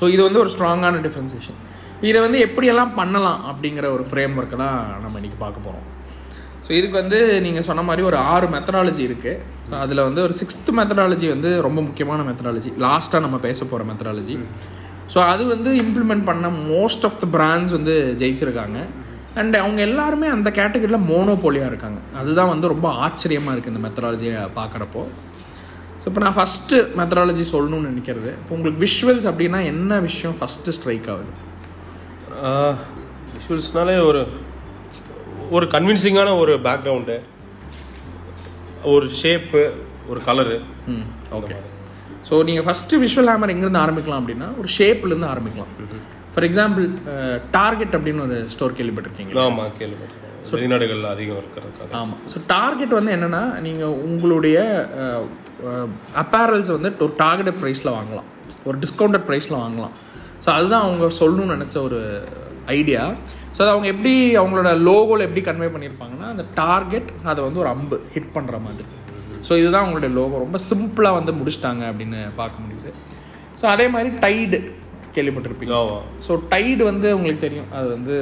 ஸோ 0.00 0.08
இது 0.08 0.22
வந்து 0.22 0.38
ஒரு 0.38 0.50
ஸ்ட்ராங்கான 0.58 1.00
டிஃப்ரென்சியேஷன் 1.00 1.71
இதை 2.08 2.18
வந்து 2.26 2.38
எப்படியெல்லாம் 2.46 2.92
பண்ணலாம் 3.00 3.40
அப்படிங்கிற 3.50 3.86
ஒரு 3.96 4.04
ஃப்ரேம் 4.10 4.36
ஒர்க்கை 4.40 4.58
தான் 4.64 4.78
நம்ம 5.02 5.14
இன்றைக்கி 5.20 5.38
பார்க்க 5.44 5.66
போகிறோம் 5.66 5.86
ஸோ 6.66 6.70
இதுக்கு 6.78 6.96
வந்து 7.02 7.18
நீங்கள் 7.46 7.66
சொன்ன 7.68 7.82
மாதிரி 7.88 8.02
ஒரு 8.10 8.18
ஆறு 8.32 8.46
மெத்தடாலஜி 8.54 9.02
இருக்குது 9.08 9.40
ஸோ 9.68 9.74
அதில் 9.84 10.02
வந்து 10.08 10.20
ஒரு 10.26 10.34
சிக்ஸ்த் 10.40 10.70
மெத்தடாலஜி 10.78 11.26
வந்து 11.34 11.50
ரொம்ப 11.66 11.80
முக்கியமான 11.88 12.20
மெத்தடாலஜி 12.28 12.70
லாஸ்ட்டாக 12.86 13.24
நம்ம 13.26 13.38
பேச 13.46 13.60
போகிற 13.64 13.86
மெத்தடாலஜி 13.90 14.36
ஸோ 15.12 15.18
அது 15.32 15.42
வந்து 15.52 15.70
இம்ப்ளிமெண்ட் 15.82 16.24
பண்ண 16.28 16.48
மோஸ்ட் 16.72 17.04
ஆஃப் 17.08 17.18
த 17.22 17.26
பிராண்ட்ஸ் 17.36 17.72
வந்து 17.76 17.94
ஜெயிச்சிருக்காங்க. 18.20 18.78
அண்ட் 19.40 19.56
அவங்க 19.62 19.80
எல்லாருமே 19.88 20.26
அந்த 20.36 20.48
கேட்டகரியில் 20.58 21.06
மோனோபோலியாக 21.10 21.70
இருக்காங்க. 21.72 22.00
அதுதான் 22.20 22.50
வந்து 22.52 22.66
ரொம்ப 22.74 22.88
ஆச்சரியமாக 23.04 23.54
இருக்குது 23.54 23.72
இந்த 23.74 23.82
மெத்தடாலஜியை 23.86 24.40
பார்க்குறப்போ. 24.58 25.02
ஸோ 26.00 26.04
இப்போ 26.10 26.20
நான் 26.24 26.36
ஃபஸ்ட்டு 26.38 26.78
மெத்தடாலஜி 27.00 27.44
சொல்லணும்னு 27.54 27.90
நினைக்கிறது. 27.92 28.30
இப்போ 28.40 28.54
உங்களுக்கு 28.56 28.82
விஷுவல்ஸ் 28.86 29.28
அப்படின்னா 29.30 29.60
என்ன 29.72 30.00
விஷயம் 30.08 30.36
ஃபஸ்ட்டு 30.40 30.74
ஸ்ட்ரைக் 30.78 31.08
ஆகுது? 31.14 31.32
விஷுவல்ஸ்னாலே 33.34 33.94
ஒரு 34.08 34.20
ஒரு 35.56 35.66
கன்வின்சிங்கான 35.74 36.30
ஒரு 36.42 36.52
பேக்ரவுண்டு 36.66 37.16
ஒரு 38.92 39.06
ஷேப்பு 39.20 39.62
ஒரு 40.10 40.20
கலரு 40.28 40.56
ம் 40.94 41.06
ஓகே 41.38 41.56
ஸோ 42.28 42.34
நீங்கள் 42.48 42.66
ஃபஸ்ட்டு 42.66 43.00
விஷுவல் 43.04 43.30
ஹேமர் 43.32 43.52
எங்கேருந்து 43.54 43.82
ஆரம்பிக்கலாம் 43.84 44.20
அப்படின்னா 44.22 44.48
ஒரு 44.60 44.68
ஷேப்லேருந்து 44.78 45.30
ஆரம்பிக்கலாம். 45.34 45.70
ஃபார் 46.32 46.46
எக்ஸாம்பிள் 46.48 46.84
டார்கெட் 47.58 47.96
அப்படின்னு 47.96 48.24
ஒரு 48.26 48.36
ஸ்டோர் 48.54 48.76
கேள்விப்பட்டிருக்கீங்க. 48.78 49.32
ஆமாம் 49.46 49.72
கேள்விப்பட்டிருக்கேன். 49.80 50.52
வெளிநாடுகள் 50.54 51.02
அதிகம் 51.14 51.40
இருக்கிறதுக்காக. 51.42 51.90
ஆமாம் 52.00 52.20
ஸோ 52.32 52.38
டார்கெட் 52.54 52.94
வந்து 52.98 53.12
என்னென்னா 53.16 53.42
நீங்கள் 53.66 53.98
உங்களுடைய 54.08 54.56
அப்பேரல்ஸ் 56.22 56.72
வந்து 56.76 56.90
ஒரு 57.06 57.14
டார்கெட் 57.24 57.60
ப்ரைஸில் 57.62 57.96
வாங்கலாம். 57.98 58.28
ஒரு 58.68 58.76
டிஸ்கவுண்டட் 58.84 59.28
ப்ரைஸில் 59.28 59.62
வாங்கலாம். 59.64 59.94
ஸோ 60.44 60.48
அதுதான் 60.56 60.84
அவங்க 60.86 61.04
சொல்லணும்னு 61.20 61.56
நினச்ச 61.56 61.76
ஒரு 61.88 61.98
ஐடியா 62.76 63.02
ஸோ 63.56 63.60
அது 63.62 63.72
அவங்க 63.74 63.88
எப்படி 63.92 64.12
அவங்களோட 64.40 64.70
லோகோவில் 64.88 65.26
எப்படி 65.26 65.42
கன்வே 65.48 65.68
பண்ணியிருப்பாங்கன்னா 65.74 66.28
அந்த 66.34 66.44
டார்கெட் 66.60 67.08
அதை 67.30 67.40
வந்து 67.46 67.62
ஒரு 67.64 67.70
அம்பு 67.74 67.96
ஹிட் 68.14 68.30
பண்ணுற 68.36 68.58
மாதிரி. 68.66 68.88
ஸோ 69.46 69.52
இதுதான் 69.60 69.84
அவங்களுடைய 69.84 70.10
லோகோ 70.18 70.40
ரொம்ப 70.44 70.58
சிம்பிளாக 70.70 71.18
வந்து 71.18 71.32
முடிச்சிட்டாங்க 71.40 71.82
அப்படின்னு 71.90 72.20
பார்க்க 72.40 72.64
முடியுது. 72.64 72.92
ஸோ 73.60 73.66
அதே 73.74 73.86
மாதிரி 73.94 74.10
டைடு 74.24 74.60
கேள்விப்பட்டிருப்பீங்க. 75.16 75.74
ஸோ 76.26 76.34
டைடு 76.52 76.82
வந்து 76.90 77.08
உங்களுக்கு 77.16 77.44
தெரியும். 77.46 77.70
அது 77.78 77.88
வந்து 77.96 78.16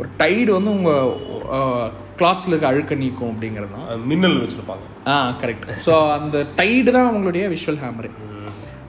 ஒரு 0.00 0.08
டைடு 0.22 0.50
வந்து 0.58 0.70
உங்கள் 0.76 1.90
கிளாத்ஸில் 2.20 2.52
இருக்க 2.52 2.72
அழுக்க 2.72 2.94
நீக்கும் 3.02 3.32
அப்படிங்கிறது 3.32 3.74
தான் 3.76 4.04
மின்னல் 4.10 4.40
வச்சுருப்பாங்க. 4.42 4.84
ஆ 5.12 5.16
கரெக்ட் 5.42 5.66
ஸோ 5.86 5.94
அந்த 6.16 6.46
டைடு 6.60 6.88
தான் 6.96 7.08
அவங்களுடைய 7.10 7.44
விஷுவல் 7.54 7.82
ஹேமரு 7.84 8.10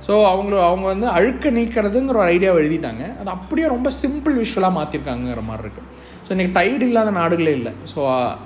ஸோ 0.06 0.14
அவங்கள 0.34 0.60
அவங்க 0.70 0.86
வந்து 0.94 1.08
அழுக்க 1.18 1.52
நீக்கிறதுங்கிற 1.58 2.20
ஒரு 2.22 2.30
ஐடியாவை 2.36 2.60
எழுதிட்டாங்க. 2.62 3.04
அது 3.20 3.30
அப்படியே 3.38 3.68
ரொம்ப 3.76 3.90
சிம்பிள் 4.02 4.38
விஷுவலாக 4.44 4.78
மாற்றிருக்காங்கிற 4.78 5.44
மாதிரி 5.50 5.64
இருக்குது 5.66 5.88
ஸோ 6.26 6.30
இன்றைக்கி 6.36 6.54
டைடு 6.60 6.84
இல்லாத 6.90 7.12
நாடுகளே 7.20 7.54
இல்லை. 7.60 7.74
ஸோ 7.92 8.00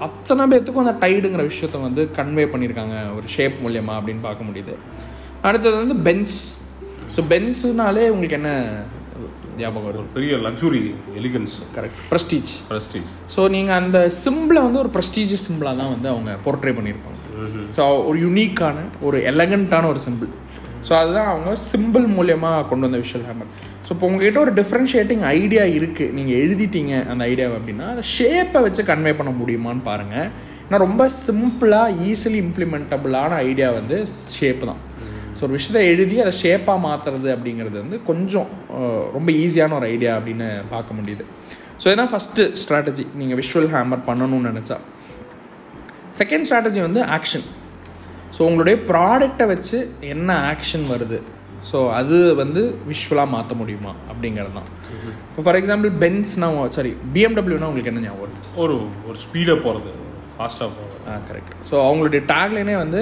அத்தனை 0.07 0.43
பேர்த்துக்கும் 0.51 0.85
அந்த 0.85 0.95
டைடுங்கிற 1.05 1.43
விஷயத்த 1.51 1.81
வந்து 1.87 2.03
கன்வே 2.17 2.45
பண்ணியிருக்காங்க 2.53 2.97
ஒரு 3.17 3.27
ஷேப் 3.35 3.57
மூலியமாக 3.65 3.99
அப்படின்னு 3.99 4.25
பார்க்க 4.27 4.49
முடியுது. 4.49 4.75
அடுத்தது 5.47 5.75
வந்து 5.83 5.97
பென்ஸ் 6.09 6.37
ஸோ 7.15 7.23
பென்ஸுனாலே 7.31 8.05
உங்களுக்கு 8.13 8.37
என்ன 8.41 8.51
ஞாபகம் 9.61 9.85
வரும் 9.87 10.01
ஒரு 10.01 10.09
பெரிய 10.15 10.35
luxury 10.45 10.79
elegance 11.19 11.55
correct 11.75 11.99
prestige 12.11 12.51
prestige 12.69 13.09
so 13.35 13.41
நீங்கள் 13.55 13.77
அந்த 13.81 13.97
சிம்பிளை 14.23 14.61
வந்து 14.67 14.79
ஒரு 14.83 14.91
ப்ரெஸ்டீஜியஸ் 14.95 15.43
சிம்பிளாக 15.47 15.77
தான் 15.81 15.91
வந்து 15.95 16.09
அவங்க 16.13 16.31
போர்ட்ரே 16.45 16.73
பண்ணியிருப்பாங்க 16.77 17.19
ஸோ 17.75 17.83
ஒரு 18.09 18.17
யூனிக்கான 18.25 18.85
ஒரு 19.07 19.19
எலகண்ட்டான 19.31 19.89
ஒரு 19.93 20.01
சிம்பிள் 20.07 20.31
ஸோ 20.87 20.91
அதுதான் 21.01 21.29
அவங்க 21.33 21.51
சிம்பிள் 21.71 22.05
மூலியமாக 22.15 22.63
கொண்டு 22.69 22.85
வந்த 22.87 22.99
விஷுவல் 23.03 23.27
ஹேமர் 23.29 23.51
ஸோ 23.85 23.89
இப்போ 23.95 24.05
உங்ககிட்ட 24.09 24.39
ஒரு 24.45 24.53
டிஃப்ரென்ஷியேட்டிங் 24.59 25.23
ஐடியா 25.37 25.63
இருக்குது 25.77 26.13
நீங்கள் 26.17 26.39
எழுதிட்டீங்க 26.43 26.93
அந்த 27.11 27.21
ஐடியாவை 27.31 27.55
அப்படின்னா 27.59 27.87
அந்த 27.93 28.03
ஷேப்பை 28.15 28.59
வச்சு 28.65 28.83
கன்வே 28.89 29.13
பண்ண 29.19 29.31
முடியுமான்னு 29.41 29.83
பாருங்கள் 29.89 30.27
ஏன்னா 30.65 30.77
ரொம்ப 30.85 31.03
சிம்பிளாக 31.25 31.95
ஈஸிலி 32.09 32.37
இம்ப்ளிமெண்டபுளான 32.45 33.31
ஐடியா 33.49 33.69
வந்து 33.79 33.97
ஷேப் 34.35 34.61
தான். 34.69 34.81
ஸோ 35.37 35.41
ஒரு 35.45 35.53
விஷயத்தை 35.57 35.81
எழுதி 35.93 36.15
அதை 36.23 36.33
ஷேப்பாக 36.41 36.79
மாற்றுறது 36.85 37.29
அப்படிங்கிறது 37.35 37.77
வந்து 37.83 37.97
கொஞ்சம் 38.09 38.49
ரொம்ப 39.15 39.29
ஈஸியான 39.43 39.75
ஒரு 39.79 39.87
ஐடியா 39.95 40.11
அப்படின்னு 40.19 40.47
பார்க்க 40.73 40.97
முடியுது. 40.99 41.25
ஸோ 41.81 41.87
இதான் 41.93 42.11
ஃபஸ்ட்டு 42.13 42.43
ஸ்ட்ராட்டஜி 42.61 43.05
நீங்கள் 43.19 43.39
விஷுவல் 43.41 43.69
ஹேமர் 43.75 44.03
பண்ணணும்னு 44.09 44.51
நினச்சா. 44.51 44.77
செகண்ட் 46.19 46.47
ஸ்ட்ராட்டஜி 46.47 46.81
வந்து 46.87 47.01
ஆக்ஷன் 47.17 47.45
ஸோ 48.35 48.41
உங்களுடைய 48.49 48.75
ப்ராடக்டை 48.89 49.45
வச்சு 49.53 49.77
என்ன 50.13 50.29
ஆக்ஷன் 50.51 50.85
வருது? 50.93 51.17
ஸோ 51.69 51.77
அது 51.91 52.17
வந்து 52.35 52.61
விஷுவலாக 52.89 53.29
மாற்ற 53.33 53.53
முடியுமா? 53.55 53.91
அப்படிங்கிறது 54.11 54.53
தான் 54.57 54.69
இப்போ 55.27 55.43
ஃபார் 55.45 55.57
எக்ஸாம்பிள் 55.59 55.91
பென்ஸ்னா 56.03 56.47
சாரி 56.77 56.91
பிஎம்டபிள்யூனா 57.15 57.69
உங்களுக்கு 57.71 57.91
என்ன 57.93 58.03
ஞாபகம் 58.07 58.23
வருது? 58.23 58.41
ஒரு 58.63 58.75
ஒரு 59.09 59.17
ஸ்பீடாக 59.25 59.57
போகிறது 59.65 59.91
ஃபாஸ்ட்டாக 60.33 60.69
போகும் 60.77 61.23
கரெக்ட் 61.29 61.53
ஸோ 61.69 61.75
அவங்களுடைய 61.87 62.21
டேக்லைனே 62.33 62.75
வந்து 62.83 63.01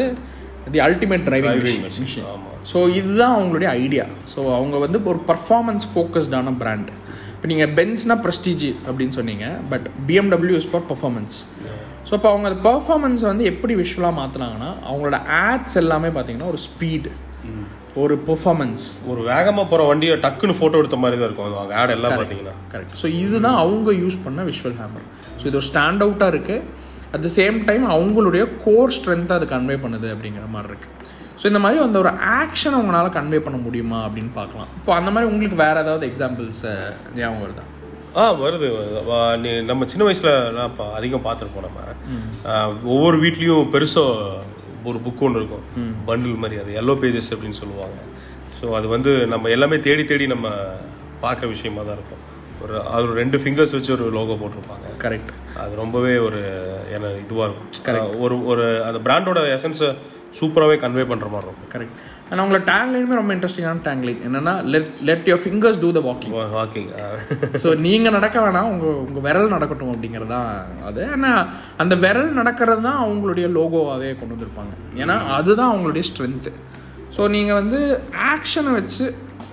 the 0.73 0.81
ultimate 0.87 1.25
driving 1.27 1.59
machine 2.01 2.27
so 2.71 2.79
இதுதான் 2.99 3.35
அவங்களுடைய 3.37 3.69
ஐடியா 3.85 4.05
ஸோ 4.33 4.39
அவங்க 4.57 4.77
வந்து 4.77 4.99
ஒரு 5.13 5.21
பர்ஃபார்மன்ஸ் 5.31 5.85
ஃபோக்கஸ்டான 5.93 6.53
பிராண்ட் 6.57 6.91
இப்போ 7.33 7.49
நீங்கள் 7.51 7.71
பென்ஸ்னா 7.79 8.15
ப்ரெஸ்டீஜ் 8.25 8.67
அப்படின்னு 8.87 9.15
சொன்னீங்க 9.19 9.45
but 9.69 9.87
BMW 10.09 10.57
is 10.61 10.69
for 10.71 10.85
performance 10.89 11.37
so 12.11 12.15
இப்போ 12.17 12.29
அவங்க 12.29 12.49
பர்ஃபார்மன்ஸ் 12.69 13.21
வந்து 13.27 13.43
எப்படி 13.51 13.73
விஷுவலாக 13.81 14.15
மாற்றினாங்கன்னா 14.19 14.69
அவங்களோட 14.89 15.17
ஆட்ஸ் 15.43 15.77
எல்லாமே 15.81 16.09
பார்த்தீங்கன்னா 16.15 16.49
ஒரு 16.53 16.59
ஸ்பீடு 16.67 17.11
ஒரு 18.01 18.15
பெர்ஃபார்மன்ஸ் 18.27 18.83
ஒரு 19.11 19.21
வேகமாக 19.29 19.65
போகிற 19.67 19.85
வண்டியை 19.89 20.15
டக்குன்னு 20.25 20.57
ஃபோட்டோ 20.59 20.79
எடுத்த 20.81 20.95
மாதிரி 20.95 21.17
தான் 21.19 21.27
இருக்கும் 21.29 21.57
அவங்க 21.61 21.75
ஆட் 21.81 21.93
எல்லாம் 21.95 22.13
பார்த்தீங்கன்னா 22.17 22.55
கரெக்ட் 22.73 22.99
ஸோ 23.01 23.07
இதுதான் 23.23 23.55
அவங்க 23.55 23.91
யூஸ் 23.93 24.17
பண்ண 24.25 24.43
விஷுவல் 24.43 24.77
ஹேமர் 24.81 25.05
ஸோ 25.39 25.45
இது 25.49 25.59
ஒரு 25.61 25.67
ஸ்டாண்ட் 25.71 26.03
அவுட்டாக 26.05 26.33
இருக்குது 26.33 26.63
அட் 27.13 27.25
த 27.27 27.31
சேம் 27.39 27.57
டைம் 27.65 27.85
அவங்களுடைய 27.95 28.43
கோர் 28.65 28.95
ஸ்ட்ரென்த்தை 28.97 29.35
அது 29.39 29.47
கன்வே 29.55 29.77
பண்ணுது 29.85 30.09
அப்படிங்கிற 30.15 30.45
மாதிரி 30.47 30.69
இருக்குது 30.73 30.97
ஸோ 31.41 31.45
இந்த 31.45 31.59
மாதிரி 31.59 31.83
அந்த 31.83 31.97
ஒரு 31.99 32.11
ஆக்ஷன் 32.39 32.75
அவங்களால 32.77 33.09
கன்வே 33.17 33.39
பண்ண 33.39 33.57
முடியுமா 33.57 33.99
அப்படின்னு 34.07 34.31
பார்க்கலாம். 34.33 34.67
இப்போ 34.79 34.91
அந்த 34.95 35.11
மாதிரி 35.11 35.29
உங்களுக்கு 35.31 35.57
வேறு 35.63 35.79
ஏதாவது 35.79 36.05
எக்ஸாம்பிள்ஸ் 36.11 36.63
ஞாபகம் 37.15 37.43
வருதா? 37.45 37.63
ஆ 38.19 38.23
வருது 38.43 38.67
நீ 39.43 39.49
நம்ம 39.67 39.85
சின்ன 39.91 40.03
வயசில் 40.07 40.31
நான் 40.55 40.69
இப்போ 40.71 40.85
அதிகம் 40.97 41.25
பார்த்துருப்போம் 41.27 41.67
நம்ம. 41.67 41.81
ஒவ்வொரு 42.93 43.17
வீட்லேயும் 43.23 43.69
பெருசாக 43.73 44.39
ஒரு 44.89 44.97
புக் 45.05 45.23
ஒன்று 45.25 45.39
இருக்கும். 45.41 45.65
பண்டில் 46.07 46.41
மாதிரி 46.43 46.59
அது 46.61 46.71
எல்லோ 46.81 46.93
பேஜஸ் 47.01 47.31
அப்படின்னு 47.33 47.59
சொல்லுவாங்க. 47.61 47.99
ஸோ 48.57 48.65
அது 48.77 48.87
வந்து 48.95 49.11
நம்ம 49.33 49.49
எல்லாமே 49.55 49.79
தேடி 49.87 50.03
தேடி 50.11 50.27
நம்ம 50.33 50.49
பார்க்குற 51.23 51.47
விஷயமா 51.55 51.81
தான் 51.87 51.97
இருக்கும். 51.99 52.23
ஒரு 52.63 52.73
அது 52.93 53.03
ஒரு 53.07 53.15
ரெண்டு 53.21 53.37
ஃபிங்கர்ஸ் 53.41 53.75
வச்சு 53.75 53.93
ஒரு 53.97 54.05
லோகோ 54.17 54.35
போட்டிருப்பாங்க. 54.41 54.87
கரெக்ட் 55.03 55.31
அது 55.63 55.73
ரொம்பவே 55.83 56.13
ஒரு 56.27 56.41
என்ன 56.95 57.13
இதுவாக 57.23 57.47
இருக்கும். 57.47 58.19
ஒரு 58.25 58.35
ஒரு 58.53 58.65
அந்த 58.87 58.99
பிராண்டோட 59.07 59.39
எசன்ஸை 59.57 59.89
சூப்பராகவே 60.39 60.75
கன்வே 60.83 61.03
பண்ணுற 61.11 61.27
மாதிரி 61.33 61.47
இருக்கும். 61.47 61.69
கரெக்ட் 61.73 61.97
ஆனால் 62.29 62.41
உங்களோட 62.43 62.63
டேங்லைனுமே 62.69 63.15
ரொம்ப 63.19 63.31
இன்ட்ரெஸ்டிங்கான 63.35 63.81
டேங்லைன் 63.87 64.21
என்னன்னா 64.27 64.53
let 64.73 64.91
let 65.07 65.25
your 65.29 65.41
fingers 65.45 65.79
do 65.83 65.89
the 65.97 66.01
walking 66.07 66.35
walking 66.57 66.87
so 67.63 67.69
நீங்கள் 67.85 68.15
நடக்க 68.17 68.37
வேணாம் 68.45 68.69
உங்கள் 68.73 68.99
உங்கள் 69.05 69.25
விரல் 69.25 69.53
நடக்கட்டும் 69.55 69.91
அப்படிங்கிறது 69.93 70.31
தான் 70.35 70.51
அது. 70.89 71.01
ஆனால் 71.15 71.41
அந்த 71.83 71.95
விரல் 72.05 72.31
நடக்கிறது 72.39 72.81
தான் 72.87 73.01
அவங்களுடைய 73.05 73.47
லோகோவாகவே 73.57 74.11
கொண்டு 74.21 74.35
வந்திருப்பாங்க. 74.35 74.73
ஏன்னா 75.01 75.17
அதுதான் 75.39 75.71
அவங்களுடைய 75.73 76.05
ஸ்ட்ரென்த்து 76.11 76.53
ஸோ 77.17 77.21
நீங்கள் 77.35 77.59
வந்து 77.61 77.81
ஆக்ஷனை 78.33 78.73
வச்சு 78.79 79.05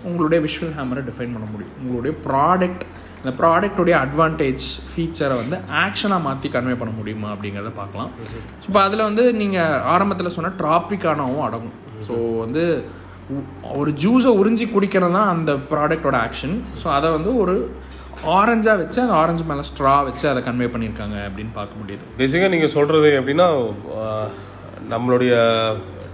உங்களுடைய 0.09 0.41
விஷுவல் 0.47 0.77
ஹேமரை 0.79 1.05
டிஃபைன் 1.11 1.35
பண்ண 1.37 1.47
முடியும். 1.55 1.77
உங்களுடைய 1.83 2.15
ப்ராடக்ட் 2.29 2.85
இந்த 3.21 3.31
ப்ராடக்ட்டுடைய 3.41 3.95
அட்வான்டேஜ் 4.05 4.67
ஃபீச்சரை 4.91 5.37
வந்து 5.43 5.57
ஆக்ஷனாக 5.85 6.27
மாற்றி 6.27 6.49
கன்வே 6.55 6.77
பண்ண 6.83 6.93
முடியுமா 6.99 7.29
அப்படிங்கிறத 7.35 7.73
பார்க்கலாம். 7.81 8.11
ஸோ 8.61 8.67
இப்போ 8.71 8.81
அதில் 8.87 9.07
வந்து 9.09 9.25
நீங்கள் 9.43 9.77
ஆரம்பத்தில் 9.95 10.35
சொன்ன 10.37 10.53
ட்ராபிக்கானவும் 10.63 11.45
அடங்கும். 11.49 11.77
ஸோ 12.09 12.15
வந்து 12.45 12.65
ஒரு 13.81 13.91
ஜூஸை 14.03 14.31
உறிஞ்சி 14.41 14.67
குடிக்கிறது 14.75 15.15
தான் 15.19 15.31
அந்த 15.35 15.53
ப்ராடக்டோட 15.71 16.17
ஆக்ஷன் 16.27 16.57
ஸோ 16.83 16.87
அதை 16.97 17.09
வந்து 17.17 17.31
ஒரு 17.43 17.55
ஆரஞ்சாக 18.41 18.81
வச்சு 18.83 18.99
அந்த 19.03 19.17
ஆரஞ்சு 19.23 19.45
மேலே 19.49 19.65
ஸ்ட்ரா 19.71 19.97
வச்சு 20.07 20.25
அதை 20.31 20.41
கன்வே 20.47 20.69
பண்ணியிருக்காங்க 20.75 21.17
அப்படின்னு 21.27 21.53
பார்க்க 21.59 21.81
முடியுது. 21.81 22.05
பேசிக்காக 22.21 22.53
நீங்கள் 22.55 22.73
சொல்கிறது 22.77 23.11
எப்படின்னா 23.19 23.49
நம்மளுடைய 24.93 25.35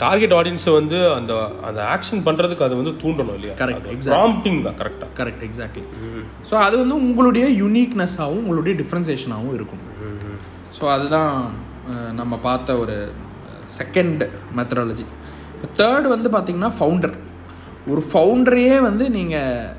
டார்கெட் 0.03 0.35
ஆடியன்ஸை 0.39 0.73
வந்து 0.79 0.99
அந்த 1.17 1.33
அந்த 1.69 1.81
ஆக்ஷன் 1.95 2.23
பண்ணுறதுக்கு 2.27 2.65
அது 2.67 2.75
வந்து 2.81 2.93
தூண்டணும் 3.03 3.37
இல்லையா? 3.39 3.55
Correct, 3.61 3.85
ப்ராம்ப்டிங் 4.13 4.61
தான் 4.67 4.79
கரெக்டாக 4.81 5.11
கரெக்ட் 5.21 5.45
எக்ஸாக்ட்லி 5.49 5.85
ஸோ 6.51 6.55
அது 6.67 6.75
வந்து 6.83 6.97
உங்களுடைய 7.09 7.47
யூனிக்னஸாகவும் 7.63 8.43
உங்களுடைய 8.43 8.75
டிஃப்ரென்சேஷனாகவும் 8.83 9.57
இருக்கும். 9.59 9.83
ஸோ 10.79 10.85
அதுதான் 10.97 11.33
நம்ம 12.21 12.35
பார்த்த 12.49 12.79
ஒரு 12.83 12.97
செகண்ட் 13.79 14.23
மெத்தடாலஜி 14.59 15.07
தேர்ட் 15.81 16.09
வந்து 16.15 16.29
பார்த்தீங்கன்னா 16.35 16.73
ஃபவுண்டர் 16.79 17.17
ஒரு 17.93 18.03
ஃபவுண்டரையே 18.11 18.77
வந்து 18.89 19.05
நீங்கள் 19.19 19.71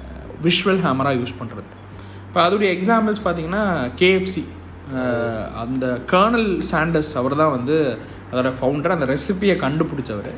விஷுவல் 0.45 0.83
ஹேமராக 0.85 1.19
யூஸ் 1.21 1.39
பண்ணுறது 1.39 1.69
இப்போ 2.27 2.39
அதோடைய 2.45 2.69
எக்ஸாம்பிள்ஸ் 2.77 3.21
பார்த்தீங்கன்னா 3.25 3.63
கேஎஃப்சி 4.01 4.43
அந்த 5.63 5.85
கர்னல் 6.11 6.49
சாண்டர்ஸ் 6.71 7.11
அவர் 7.21 7.35
தான் 7.41 7.53
வந்து 7.57 7.77
அதோட 8.31 8.49
ஃபவுண்டர் 8.59 8.95
அந்த 8.95 9.07
ரெசிபியை 9.13 9.55
கண்டுபிடிச்சவர். 9.65 10.31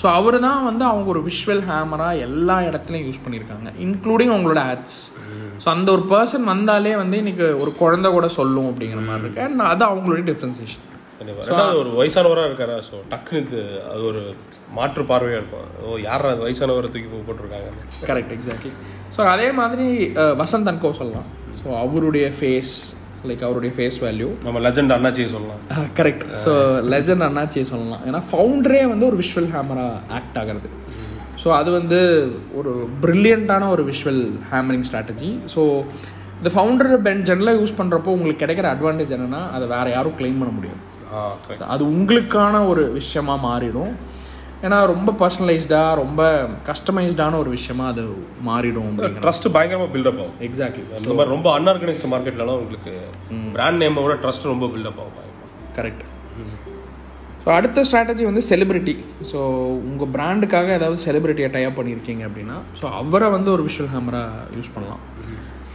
ஸோ 0.00 0.06
அவர் 0.16 0.36
தான் 0.46 0.66
வந்து 0.68 0.84
அவங்க 0.90 1.08
ஒரு 1.14 1.20
விஷுவல் 1.28 1.62
ஹேமராக 1.68 2.24
எல்லா 2.26 2.56
இடத்துலையும் 2.68 3.06
யூஸ் 3.08 3.22
பண்ணியிருக்காங்க 3.24 3.70
இன்க்ளூடிங் 3.86 4.32
அவங்களோட 4.34 4.62
ஆட்ஸ் 4.72 4.98
ஸோ 5.62 5.68
அந்த 5.74 5.88
ஒரு 5.96 6.04
பர்சன் 6.10 6.44
வந்தாலே 6.52 6.92
வந்து 7.02 7.16
இன்னைக்கு 7.22 7.46
ஒரு 7.62 7.70
குழந்தை 7.82 8.08
கூட 8.16 8.26
சொல்லும் 8.40 8.68
அப்படிங்கிற 8.70 9.02
மாதிரி 9.06 9.24
இருக்கு. 9.24 9.42
அண்ட் 9.46 9.70
அது 9.72 9.84
அவங்களுடைய 9.90 10.26
டிஃப்ரென்சேஷன் 10.30 10.84
ஒரு 11.80 11.90
வயசானவராக 11.98 12.48
இருக்காரா? 12.48 12.74
ஸோ 12.88 12.96
டக்குன்னு 13.12 13.40
இது 13.44 13.60
அது 13.92 14.02
ஒரு 14.10 14.22
மாற்று 14.78 15.02
பார்வையாக 15.10 15.40
இருக்கும். 15.40 15.70
ஓ 15.84 15.96
யாரா 16.08 16.32
அது 16.34 16.44
வயசானவரை 16.46 16.88
தூக்கி 16.94 17.08
போட்டிருக்காங்க? 17.28 17.70
கரெக்ட் 18.10 18.34
எக்ஸாக்ட்லி 18.36 18.72
ஸோ 19.16 19.20
அதே 19.34 19.48
மாதிரி 19.60 19.86
வசந்த் 20.42 20.70
அன்கோ 20.72 20.90
சொல்லலாம். 21.00 21.30
ஸோ 21.58 21.66
அவருடைய 21.84 22.26
ஃபேஸ் 22.38 22.74
லைக் 23.28 23.44
அவருடைய 23.48 23.72
ஃபேஸ் 23.76 23.98
வேல்யூ 24.06 24.28
நம்ம 24.46 24.60
லெஜண்ட் 24.66 24.94
அண்ணாச்சியை 24.96 25.28
சொல்லலாம். 25.36 25.60
கரெக்ட் 26.00 26.24
ஸோ 26.44 26.52
லெஜண்ட் 26.94 27.26
அண்ணாச்சியை 27.28 27.66
சொல்லலாம். 27.72 28.02
ஏன்னா 28.08 28.20
ஃபவுண்டரே 28.30 28.82
வந்து 28.94 29.08
ஒரு 29.10 29.18
விஷுவல் 29.22 29.48
ஹேமரா 29.54 29.86
ஆக்ட் 30.18 30.38
ஆகிறது. 30.42 30.70
ஸோ 31.44 31.48
அது 31.60 31.70
வந்து 31.78 31.98
ஒரு 32.58 32.70
ப்ரில்லியண்ட்டான 33.04 33.68
ஒரு 33.76 33.82
விஷுவல் 33.92 34.22
ஹேமரிங் 34.52 34.86
ஸ்ட்ராட்டஜி 34.88 35.30
ஸோ 35.54 35.62
இந்த 36.40 36.50
ஃபவுண்டர் 36.54 36.92
பென் 37.06 37.24
ஜென்ரலாக 37.30 37.60
யூஸ் 37.60 37.78
பண்ணுறப்போ 37.80 38.10
உங்களுக்கு 38.16 38.42
கிடைக்கிற 38.44 38.66
அட்வான்டேஜ் 38.74 39.14
என்னென்னா 39.16 39.42
அதை 39.56 39.66
வேறு 39.74 39.90
யாரும் 39.96 40.16
க்ளைம் 40.18 40.40
பண்ண 40.42 40.52
முடியும் 40.58 40.82
அது 41.74 41.82
உங்களுக்கான 41.94 42.54
ஒரு 42.70 42.82
விஷயமா 42.98 43.34
மாறிடும். 43.48 43.92
ஏன்னா 44.64 44.76
ரொம்ப 44.92 45.10
பர்சனலைஸ்டாக 45.20 45.96
ரொம்ப 46.02 46.20
கஸ்டமைஸ்டான 46.68 47.38
ஒரு 47.42 47.50
விஷயமா 47.56 47.86
அது 47.92 48.04
மாறிடும் 48.48 48.94
ட்ரஸ்ட் 49.24 49.48
பயங்கரமாக 49.56 49.90
பில்டப் 49.94 50.20
ஆகும். 50.22 50.36
எக்ஸாக்ட்லி 50.46 50.84
இந்த 51.00 51.16
மாதிரி 51.18 51.34
ரொம்ப 51.36 51.48
அன்ஆர்கனைஸ்டு 51.58 52.10
மார்க்கெட்லலாம் 52.12 52.60
உங்களுக்கு 52.62 52.92
பிராண்ட் 53.56 53.80
நேமை 53.84 54.04
விட 54.04 54.16
ட்ரஸ்ட் 54.22 54.52
ரொம்ப 54.52 54.68
பில்டப் 54.74 55.00
ஆகும். 55.04 55.32
கரெக்ட் 55.78 56.04
ஸோ 57.44 57.50
அடுத்த 57.56 57.82
ஸ்ட்ராட்டஜி 57.88 58.24
வந்து 58.28 58.42
செலிபிரிட்டி 58.50 58.94
ஸோ 59.32 59.40
உங்கள் 59.88 60.10
பிராண்டுக்காக 60.14 60.72
ஏதாவது 60.78 60.98
செலிபிரிட்டியை 61.06 61.50
டைப் 61.56 61.76
பண்ணியிருக்கீங்க 61.78 62.22
அப்படின்னா 62.28 62.56
ஸோ 62.80 62.86
அவரை 63.02 63.28
வந்து 63.36 63.50
ஒரு 63.56 63.64
விஷுவல் 63.68 63.92
ஹேமராக 63.92 64.46
யூஸ் 64.56 64.72
பண்ணலாம். 64.76 65.02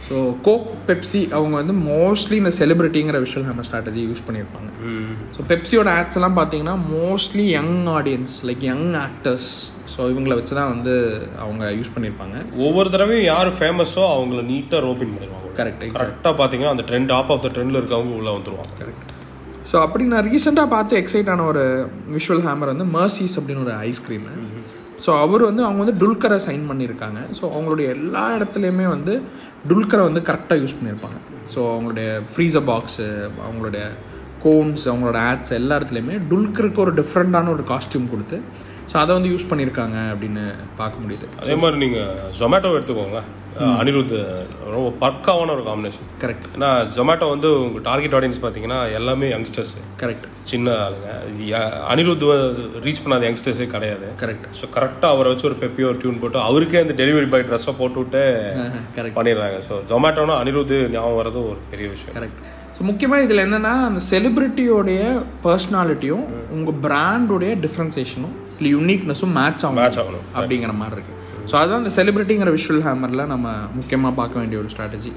ஸோ 0.06 0.16
கோக் 0.46 0.66
பெப்சி 0.88 1.20
அவங்க 1.36 1.54
வந்து 1.60 1.74
மோஸ்ட்லி 1.90 2.36
இந்த 2.42 2.52
செலிபிரிட்டிங்கிற 2.58 3.18
விஷுவல் 3.24 3.46
ஹேமர் 3.48 3.66
ஸ்ட்ராட்டஜி 3.68 4.00
யூஸ் 4.08 4.24
பண்ணியிருப்பாங்க. 4.26 4.70
ஸோ 5.34 5.40
பெப்சியோட 5.50 5.90
ஆட்ஸ் 5.98 6.18
எல்லாம் 6.20 6.36
பார்த்தீங்கன்னா 6.38 6.74
mostly 6.94 7.44
young 7.58 7.78
audience 7.96 8.34
like 8.48 8.64
young 8.70 8.90
actors 9.04 9.48
so 9.94 10.08
இவங்களை 10.12 10.34
வச்சு 10.40 10.54
தான் 10.60 10.72
வந்து 10.74 10.94
அவங்க 11.44 11.64
யூஸ் 11.78 11.94
பண்ணியிருப்பாங்க. 11.94 12.36
ஒவ்வொரு 12.66 12.90
தடவையும் 12.94 13.28
யார் 13.32 13.50
ஃபேமஸோ 13.60 14.04
அவங்கள 14.16 14.42
நீட்டாக 14.52 14.82
ரோபின் 14.88 15.14
பண்ணிடுவாங்க. 15.14 15.50
கரெக்ட் 15.60 15.84
கரெக்டாக 16.00 16.34
பார்த்தீங்கன்னா 16.40 16.74
அந்த 16.76 16.86
ட்ரெண்ட் 16.90 17.14
ஆப் 17.18 17.32
ஆஃப் 17.34 17.44
த 17.46 17.50
ட்ரெண்டில் 17.56 17.80
இருக்கவங்க 17.80 18.14
உள்ளே 18.20 18.32
வந்துருவாங்க. 18.38 18.74
கரெக்ட் 18.82 19.08
ஸோ 19.70 19.78
அப்படி 19.86 20.04
நான் 20.12 20.26
ரீசெண்டாக 20.30 20.68
பார்த்து 20.76 21.00
எக்ஸைட் 21.02 21.32
ஆன 21.32 21.44
ஒரு 21.52 21.64
விஷுவல் 22.16 22.44
ஹேமர் 22.46 22.72
வந்து 22.72 22.86
மர்சிஸ் 22.98 23.36
அப்படின்னு 23.38 23.64
ஒரு 23.66 23.74
ஐஸ்கிரீமு 23.88 24.32
ஸோ 25.00 25.10
அவர் 25.18 25.42
வந்து 25.42 25.62
அவங்க 25.64 25.80
வந்து 25.84 25.98
டுல்கரை 26.00 26.38
சைன் 26.46 26.64
பண்ணியிருக்காங்க 26.70 27.20
ஸோ 27.40 27.44
அவங்களுடைய 27.52 27.88
எல்லா 27.88 28.24
இடத்துலையுமே 28.36 28.86
வந்து 28.86 29.14
டுல்கரை 29.68 30.04
வந்து 30.04 30.22
கரெக்டாக 30.22 30.60
யூஸ் 30.60 30.76
பண்ணியிருப்பாங்க 30.78 31.18
ஸோ 31.54 31.60
அவங்களுடைய 31.70 32.08
ஃப்ரீசர் 32.32 32.66
பாக்ஸு 32.66 33.06
அவங்களுடைய 33.42 33.84
கோன்ஸ் 34.42 34.84
அவங்களோட 34.88 35.18
ஆட்ஸ் 35.30 35.52
எல்லா 35.52 35.76
இடத்துலையுமே 35.78 36.16
டுல்கருக்கு 36.30 36.80
ஒரு 36.80 36.94
டிஃப்ரெண்ட்டான 36.94 37.50
ஒரு 37.50 37.64
காஸ்டியூம் 37.68 38.10
கொடுத்து 38.10 38.38
ஸோ 38.92 38.96
அதை 39.02 39.12
வந்து 39.18 39.30
யூஸ் 39.34 39.50
பண்ணியிருக்காங்க 39.50 39.98
அப்படின்னு 40.14 40.42
பார்க்க 40.80 41.04
முடியுது. 41.04 41.26
அதே 41.42 41.54
மாதிரி 41.62 41.76
நீங்கள் 41.84 42.18
ஜொமேட்டோ 42.40 42.74
எடுத்துக்கோங்க. 42.78 43.20
அனிருத் 43.80 44.12
ரொம்ப 44.74 44.88
பக்காவான 45.02 45.52
ஒரு 45.54 45.62
காம்பினேஷன் 45.66 46.06
கரெக்ட் 46.22 46.46
ஏன்னா 46.56 46.68
ஜொமேட்டோ 46.96 47.26
வந்து 47.32 47.48
உங்கள் 47.64 47.84
டார்கெட் 47.88 48.14
ஆடியன்ஸ் 48.18 48.40
பார்த்தீங்கன்னா 48.44 48.78
எல்லாமே 48.98 49.26
யங்ஸ்டர்ஸ் 49.32 49.72
கரெக்ட் 50.02 50.26
சின்ன 50.52 50.76
ஆளுங்க. 50.84 51.10
அனிருத் 51.92 52.24
ரீச் 52.86 53.02
பண்ணாத 53.04 53.26
யங்ஸ்டர்ஸே 53.28 53.66
கிடையாது. 53.74 54.06
கரெக்ட் 54.22 54.46
ஸோ 54.60 54.68
கரெக்டாக 54.76 55.12
அவரை 55.16 55.30
வச்சு 55.32 55.48
ஒரு 55.50 55.58
பெப்பியோ 55.64 55.90
ஒரு 55.92 56.00
டியூன் 56.04 56.22
போட்டு 56.22 56.40
அவருக்கே 56.48 56.82
அந்த 56.84 56.96
டெலிவரி 57.02 57.28
பாய் 57.34 57.46
ட்ரெஸ்ஸை 57.50 57.74
போட்டு 57.80 58.00
விட்டு 58.02 58.22
பண்ணிடுறாங்க. 59.18 59.58
ஸோ 59.68 59.76
ஜொமேட்டோனா 59.92 60.36
அனிருத் 60.44 60.76
ஞாபகம் 60.96 61.20
வர்றது 61.20 61.42
ஒரு 61.52 61.60
பெரிய 61.74 61.88
விஷயம். 61.96 62.16
கரெக்ட் 62.18 62.42
முக்கியமாக 62.88 63.24
இதில் 63.24 63.42
என்னென்னா 63.46 63.72
அந்த 63.88 64.00
செலிபிரிட்டியோடைய 64.10 65.00
பர்சனாலிட்டியும் 65.44 66.24
உங்கள் 66.54 66.78
பிராண்டுடைய 66.84 67.52
டிஃப்ரென்சேஷனும் 67.64 68.34
இல்லை 68.56 68.70
யூனிக்னஸும் 68.76 69.34
மேட்ச் 69.38 69.64
ஆகும் 69.66 69.78
மேட்ச் 69.80 69.98
ஆகணும். 70.02 70.26
அப்படிங்கிற 70.38 70.72
மாதிரி 70.80 70.96
இருக்குது 70.98 71.18
ஸோ 71.50 71.54
அதுதான் 71.60 71.82
இந்த 71.84 71.92
செலிபிரிட்டிங்கிற 71.98 72.50
விஷுவல் 72.56 72.84
ஹேமரில் 72.86 73.30
நம்ம 73.32 73.46
முக்கியமாக 73.78 74.14
பார்க்க 74.20 74.40
வேண்டிய 74.40 74.58
ஒரு 74.62 74.70
ஸ்ட்ராட்டஜி 74.74 75.12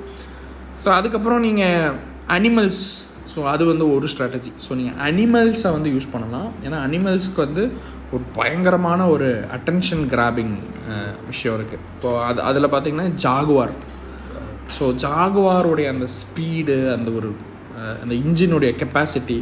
ஸோ 0.84 0.90
அதுக்கப்புறம் 0.98 1.42
நீங்கள் 1.48 1.96
அனிமல்ஸ் 2.38 2.84
ஸோ 3.34 3.42
அது 3.54 3.64
வந்து 3.66 3.86
ஒரு 3.96 4.08
ஸ்ட்ராட்டஜி 4.14 4.52
ஸோ 4.66 4.72
நீங்கள் 4.80 5.00
அனிமல்ஸை 5.08 5.72
வந்து 5.78 5.90
யூஸ் 5.96 6.12
பண்ணலாம். 6.12 6.50
ஏன்னா 6.66 6.78
அனிமல்ஸ்க்கு 6.88 7.42
வந்து 7.46 7.64
ஒரு 8.12 8.24
பயங்கரமான 8.36 9.02
ஒரு 9.08 9.28
அட்டென்ஷன் 9.58 10.04
கிராபிங் 10.14 10.56
விஷயம் 11.32 11.56
இருக்குது 11.60 11.84
இப்போ 11.96 12.12
அது 12.26 12.40
அதில் 12.50 12.72
பார்த்தீங்கன்னா 12.74 13.10
ஜாகுவார் 13.26 13.74
ஸோ 14.78 14.86
ஜாகுவாருடைய 15.04 15.88
அந்த 15.96 16.06
ஸ்பீடு 16.20 16.78
அந்த 16.96 17.10
ஒரு 17.12 17.30
அந்த 18.02 18.14
இன்ஜினுடைய 18.24 18.72
கெப்பாசிட்டி 18.82 19.38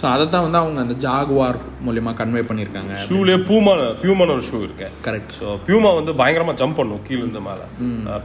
ஸோ 0.00 0.04
அதை 0.12 0.24
தான் 0.26 0.44
வந்து 0.46 0.60
அவங்க 0.60 0.78
அந்த 0.84 0.94
ஜாகுவார் 1.04 1.58
மூலியமா 1.86 2.12
கன்வே 2.20 2.42
பண்ணியிருக்காங்க 2.48 2.94
ஷூலேயே 3.06 3.38
பூமா 3.48 3.72
பியூமான 4.02 4.34
ஒரு 4.36 4.44
ஷூ 4.48 4.58
இருக்கு. 4.66 4.88
கரெக்ட் 5.06 5.32
ஸோ 5.38 5.56
பியூமா 5.66 5.90
வந்து 5.98 6.12
பயங்கரமா 6.20 6.54
ஜம்ப் 6.62 6.78
பண்ணும் 6.80 7.02
கீழ 7.06 7.20
இருந்து 7.22 7.42
மேலே. 7.48 7.66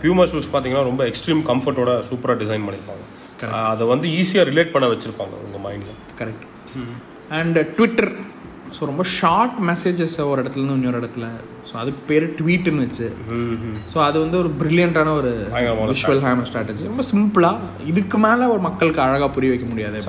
பியூமா 0.01 0.25
ஷூஸ் 0.31 0.51
பார்த்தீங்கன்னா 0.51 0.85
ரொம்ப 0.89 1.03
எக்ஸ்ட்ரீம் 1.11 1.43
கம்ஃபர்ட்டோட 1.51 1.93
சூப்பராக 2.09 2.37
டிசைன் 2.43 2.65
பண்ணியிருப்பாங்க 2.67 3.03
அதை 3.71 3.83
வந்து 3.87 4.07
ஈஸியாக 4.19 4.47
ரிலேட் 4.49 4.73
பண்ண 4.73 4.87
வச்சிருப்பாங்க 4.91 5.35
உங்க 5.45 5.57
மைண்டில் 5.65 5.97
கரெக்ட் 6.19 6.45
அண்ட் 7.39 7.57
ட்விட்டர் 7.75 8.11
ஸோ 8.75 8.81
ரொம்ப 8.91 9.03
ஷார்ட் 9.17 9.57
மெசேஜஸ் 9.69 10.15
ஒரு 10.31 10.39
இடத்துல 10.43 10.61
இருந்து 10.61 10.77
இன்னொரு 10.79 11.01
இடத்துல. 11.01 11.25
ஸோ 11.69 11.73
அதுக்கு 11.81 12.01
பேர் 12.09 12.25
ட்வீட்டுன்னு 12.39 12.85
வச்சு. 12.85 13.07
ஸோ 13.91 13.97
அது 14.07 14.17
வந்து 14.23 14.37
ஒரு 14.43 14.51
பிரில்லியண்டான 14.61 15.13
ஒரு 15.19 15.31
விஷுவல் 15.91 16.23
ஹேமர் 16.27 16.49
ஸ்ட்ராட்டஜி 16.51 16.89
ரொம்ப 16.91 17.05
சிம்பிளாக 17.11 17.85
இதுக்கு 17.91 18.19
மேலே 18.25 18.47
ஒரு 18.55 18.63
மக்களுக்கு 18.69 19.03
அழகாக 19.05 19.29
புரிய 19.37 19.51
வைக்க 19.53 19.67
முடியாது. 19.73 19.99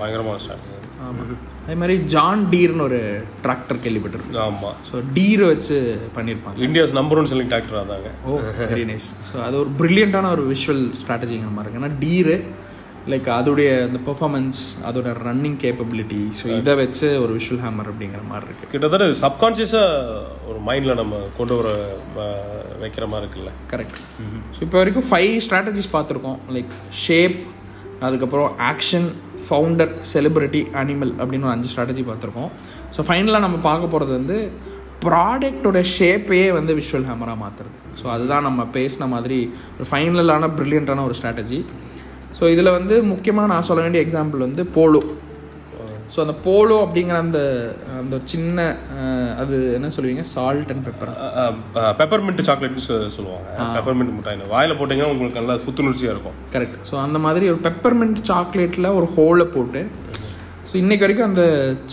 பயங்கரமான 0.00 0.38
ஸ்டார்ட் 0.46 0.70
ஆமாம் 1.06 1.34
அதே 1.64 1.74
மாதிரி 1.80 1.94
ஜான் 2.12 2.42
டீர்னு 2.52 2.84
ஒரு 2.86 2.98
டிராக்டர் 3.44 3.78
கேள்விப்பட்டிருக்கேன் 3.84 4.40
ஆமாம் 4.46 4.76
ஸோ 4.88 4.96
டீரை 5.16 5.46
வச்சு 5.52 5.76
பண்ணியிருப்பாங்க 6.16 6.66
India's 6.66 6.94
number 6.98 7.18
one 7.20 7.30
selling 7.30 7.52
doctor 7.54 7.78
அதாங்க. 7.82 8.10
ஓ 8.28 8.40
வெரி 8.72 8.84
நைஸ் 8.90 9.08
ஸோ 9.28 9.34
அது 9.46 9.56
ஒரு 9.62 9.70
பிரில்லியண்டான 9.80 10.30
ஒரு 10.36 10.44
விஷுவல் 10.52 10.84
ஸ்ட்ராட்டஜிங்கிற 11.02 11.52
மாதிரி 11.56 11.68
இருக்கு. 11.68 11.82
ஏன்னா 11.82 11.92
டீரு 12.04 12.36
லைக் 13.12 13.26
அதோடைய 13.36 13.70
அந்த 13.86 13.98
பெர்ஃபார்மன்ஸ் 14.06 14.60
அதோட 14.88 15.08
ரன்னிங் 15.26 15.58
கேப்பபிலிட்டி 15.64 16.20
ஸோ 16.38 16.44
இதை 16.60 16.74
வச்சு 16.82 17.08
ஒரு 17.24 17.32
விஷுவல் 17.38 17.62
ஹேமர் 17.64 17.88
அப்படிங்கிற 17.90 18.22
மாதிரி 18.30 18.46
இருக்கு. 18.48 18.70
கிட்டத்தட்ட 18.74 19.06
சப்கான்ஷியஸாக 19.24 20.22
ஒரு 20.50 20.58
மைண்டில் 20.68 20.98
நம்ம 21.00 21.20
கொண்டு 21.38 21.56
வர 21.58 21.68
வைக்கிற 22.82 23.04
மாதிரி 23.12 23.24
இருக்குல்ல? 23.26 23.52
கரெக்ட் 23.72 24.00
ஸோ 24.56 24.60
இப்போ 24.66 24.78
வரைக்கும் 24.80 25.06
ஃபைவ் 25.10 25.34
ஸ்ட்ராட்டஜிஸ் 25.46 25.92
பார்த்துருக்கோம். 25.96 26.38
லைக் 26.56 26.72
ஷேப் 27.04 27.36
அதுக்கப்புறம் 28.08 28.50
ஆக்ஷன் 28.70 29.08
ஃபவுண்டர் 29.46 29.92
செலிபிரிட்டி 30.12 30.62
அனிமல் 30.82 31.12
அப்படின்னு 31.20 31.46
ஒரு 31.48 31.54
அஞ்சு 31.56 31.70
ஸ்ட்ராட்டஜி 31.72 32.04
பார்த்துருக்கோம். 32.10 32.50
ஸோ 32.96 33.02
ஃபைனலாக 33.08 33.44
நம்ம 33.46 33.56
பார்க்க 33.70 33.94
போகிறது 33.94 34.12
வந்து 34.18 34.36
ப்ராடக்டோட 35.06 35.78
ஷேப்பையே 35.94 36.46
வந்து 36.58 36.72
விஷுவல் 36.78 37.08
ஹேமராக 37.08 37.38
மாற்றுறது 37.44 37.78
ஸோ 38.00 38.04
அதுதான் 38.12 38.46
நம்ம 38.48 38.62
பேசின 38.76 39.08
மாதிரி 39.14 39.38
ஒரு 39.76 39.86
ஃபைனலான 39.90 40.48
ப்ரில்லியண்ட்டான 40.58 41.04
ஒரு 41.08 41.16
ஸ்ட்ராட்டஜி 41.18 41.58
ஸோ 42.44 42.48
இதில் 42.54 42.76
வந்து 42.76 42.94
முக்கியமாக 43.10 43.48
நான் 43.50 43.66
சொல்ல 43.66 43.82
வேண்டிய 43.84 44.00
எக்ஸாம்பிள் 44.04 44.40
வந்து 44.44 44.62
போலோ. 44.74 45.00
ஸோ 46.14 46.18
அந்த 46.24 46.34
போலோ 46.46 46.76
அப்படிங்கிற 46.84 47.16
அந்த 47.24 47.40
அந்த 48.00 48.16
சின்ன 48.32 48.66
அது 49.42 49.54
என்ன 49.76 49.88
சொல்லுவீங்க? 49.94 50.24
சால்ட் 50.32 50.72
அண்ட் 50.72 50.84
பெப்பர் 50.88 51.12
பெப்பர்மின்ட் 52.00 52.42
சாக்லேட்னு 52.48 52.84
சொல்லுவாங்க. 53.16 53.48
பெப்பர்மின்ட் 53.76 54.14
மிட்டாய். 54.16 54.44
வாயில 54.54 54.76
போட்டிங்கன்னா 54.80 55.12
உங்களுக்கு 55.14 55.40
நல்லா 55.40 55.56
புத்துணர்ச்சியாக 55.66 56.14
இருக்கும். 56.14 56.36
கரெக்ட் 56.54 56.76
ஸோ 56.90 56.96
அந்த 57.06 57.20
மாதிரி 57.26 57.48
ஒரு 57.52 57.60
பெப்பர்மெண்ட் 57.68 58.20
சாக்லேட்டில் 58.30 58.90
ஒரு 58.98 59.08
ஹோலை 59.16 59.46
போட்டு 59.56 59.82
ஸோ 60.68 60.74
இன்னைக்கு 60.82 61.06
வரைக்கும் 61.06 61.30
அந்த 61.30 61.46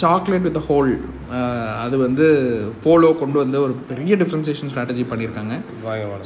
சாக்லேட் 0.04 0.48
வித் 0.50 0.62
ஹோல் 0.70 0.92
அது 1.84 1.96
வந்து 2.06 2.26
போலோ 2.86 3.10
கொண்டு 3.20 3.38
வந்து 3.42 3.58
ஒரு 3.66 3.74
பெரிய 3.90 4.14
டிஃப்ரென்சியேஷன் 4.22 4.72
ஸ்ட்ராட்டஜி 4.72 5.04
பண்ணியிருக்காங்க. 5.12 5.54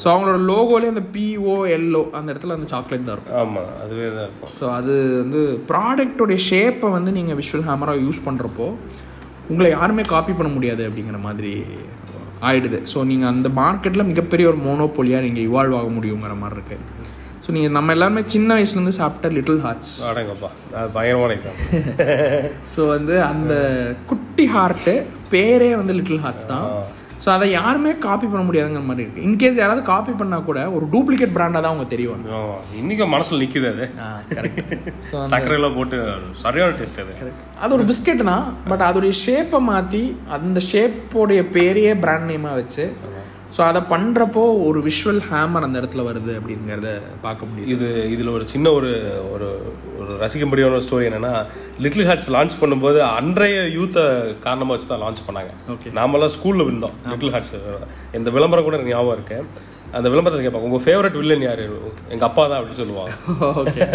ஸோ 0.01 0.07
அவங்களோட 0.13 0.37
லோகோலேயே 0.51 0.91
அந்த 0.93 1.03
பிஓ 1.15 1.55
எல்ஓ 1.75 2.01
அந்த 2.19 2.27
இடத்துல 2.33 2.57
அந்த 2.57 2.67
சாக்லேட் 2.73 3.05
தான் 3.07 3.15
இருக்கும். 3.17 3.37
ஆமாம் 3.41 3.69
அதுவே 3.85 4.07
தான் 4.15 4.25
இருக்கும். 4.27 4.53
ஸோ 4.59 4.65
அது 4.77 4.95
வந்து 5.23 5.41
ப்ராடக்டோடைய 5.71 6.39
ஷேப்பை 6.49 6.89
வந்து 6.97 7.13
நீங்கள் 7.19 7.39
விஷுவல் 7.41 7.67
ஹேமராக 7.69 8.03
யூஸ் 8.05 8.25
பண்ணுறப்போ 8.27 8.69
உங்களை 9.51 9.69
யாருமே 9.77 10.05
காப்பி 10.13 10.35
பண்ண 10.39 10.51
முடியாது 10.57 10.83
அப்படிங்கிற 10.89 11.19
மாதிரி 11.27 11.53
ஆயிடுது. 12.49 12.79
ஸோ 12.93 12.97
நீங்கள் 13.11 13.31
அந்த 13.33 13.49
மார்க்கெட்டில் 13.61 14.09
மிகப்பெரிய 14.11 14.47
ஒரு 14.53 14.59
மோனோபோலியாக 14.67 15.25
நீங்கள் 15.27 15.47
இவால்வ் 15.49 15.77
ஆக 15.81 15.89
முடியுங்கிற 15.97 16.35
மாதிரி 16.43 16.57
இருக்குது 16.59 17.04
ஸோ 17.45 17.51
நீங்கள் 17.55 17.73
நம்ம 17.77 17.93
எல்லாருமே 17.95 18.21
சின்ன 18.33 18.55
வயசுலேருந்து 18.57 18.99
சாப்பிட்ட 18.99 19.27
லிட்டில் 19.35 19.59
ஹார்ட்ஸ் 19.65 19.91
அடங்கப்பா 20.09 20.49
பயங்கரமான 20.93 21.35
ஸோ 22.71 22.79
வந்து 22.95 23.15
அந்த 23.31 23.53
குட்டி 24.11 24.45
ஹார்ட்டு 24.53 24.93
பேரே 25.33 25.71
வந்து 25.81 25.95
லிட்டில் 25.97 26.23
ஹார்ட்ஸ் 26.23 26.47
தான். 26.51 26.65
ஸோ 27.23 27.27
அதை 27.35 27.45
யாருமே 27.51 27.91
காப்பி 28.05 28.27
பண்ண 28.31 28.43
முடியாதுங்கிற 28.47 28.83
மாதிரி 28.87 29.03
இருக்குது 29.03 29.25
இன்கேஸ் 29.27 29.59
யாராவது 29.61 29.83
காப்பி 29.91 30.13
பண்ணால் 30.21 30.47
கூட 30.49 30.59
ஒரு 30.77 30.85
டூப்ளிகேட் 30.93 31.35
பிராண்டாக 31.37 31.61
தான் 31.63 31.73
அவங்க 31.73 31.87
தெரியும். 31.93 32.25
இன்னைக்கு 32.81 33.05
மனசுல 33.13 33.39
நிக்குது 33.43 33.69
அது. 33.73 33.85
ஸோ 35.09 35.15
சர்க்கரையெல்லாம் 35.33 35.77
போட்டு 35.77 35.99
சரியான 36.43 36.75
டேஸ்ட் 36.81 37.01
அது. 37.05 37.31
அது 37.63 37.73
ஒரு 37.77 37.85
பிஸ்கெட் 37.91 38.29
தான் 38.31 38.45
பட் 38.71 38.85
அதோடைய 38.89 39.15
ஷேப்பை 39.25 39.61
மாற்றி 39.71 40.03
அந்த 40.37 40.61
ஷேப்போடைய 40.71 41.43
பேரையே 41.57 41.93
பிராண்ட் 42.05 42.29
நேமாக 42.33 42.59
வச்சு 42.61 42.85
ஸோ 43.55 43.61
அதை 43.69 43.81
பண்ணுறப்போ 43.91 44.43
ஒரு 44.67 44.79
விஷுவல் 44.87 45.19
ஹேமர் 45.27 45.65
அந்த 45.65 45.77
இடத்துல 45.81 46.03
வருது 46.07 46.31
அப்படிங்கிறத 46.39 46.89
பார்க்க 47.25 47.49
முடியுது. 47.49 47.69
இது 47.73 47.87
இதில் 48.13 48.31
ஒரு 48.37 48.45
சின்ன 48.53 48.71
ஒரு 48.77 48.89
ஒரு 49.33 49.47
ஒரு 49.99 50.11
ரசிக்கும்படியான 50.23 50.77
ஒரு 50.77 50.85
ஸ்டோரி 50.87 51.05
என்னன்னா 51.09 51.33
லிட்டில் 51.83 52.07
ஹார்ட்ஸ் 52.09 52.31
லான்ச் 52.35 52.59
பண்ணும்போது 52.61 52.99
அன்றைய 53.19 53.59
யூத்தை 53.77 54.03
காரணமாக 54.47 54.73
வச்சு 54.75 54.89
தான் 54.91 55.03
லான்ச் 55.05 55.25
பண்ணாங்க. 55.27 55.53
Okay. 55.75 55.91
நாமெல்லாம் 55.99 56.33
ஸ்கூலில் 56.35 56.65
இருந்தோம் 56.67 56.97
லிட்டில் 57.11 57.33
ஹார்ட்ஸ் 57.35 57.55
இந்த 58.19 58.31
விளம்பரம் 58.37 58.67
கூட 58.67 58.77
எனக்கு 58.79 58.95
ஞாபகம் 58.95 59.17
இருக்கு. 59.17 59.39
அந்த 59.97 60.07
விளம்பரத்தில் 60.11 60.45
கேட்பாங்க. 60.45 60.67
உங்கள் 60.69 60.83
ஃபேவரட் 60.85 61.17
வில்லன் 61.19 61.45
யார்? 61.47 61.61
எங்கள் 62.13 62.27
அப்பா 62.29 62.43
தான் 62.51 62.57
அப்படின்னு 62.59 62.79
சொல்லுவாங்க. 62.81 63.13
ஓகே 63.61 63.85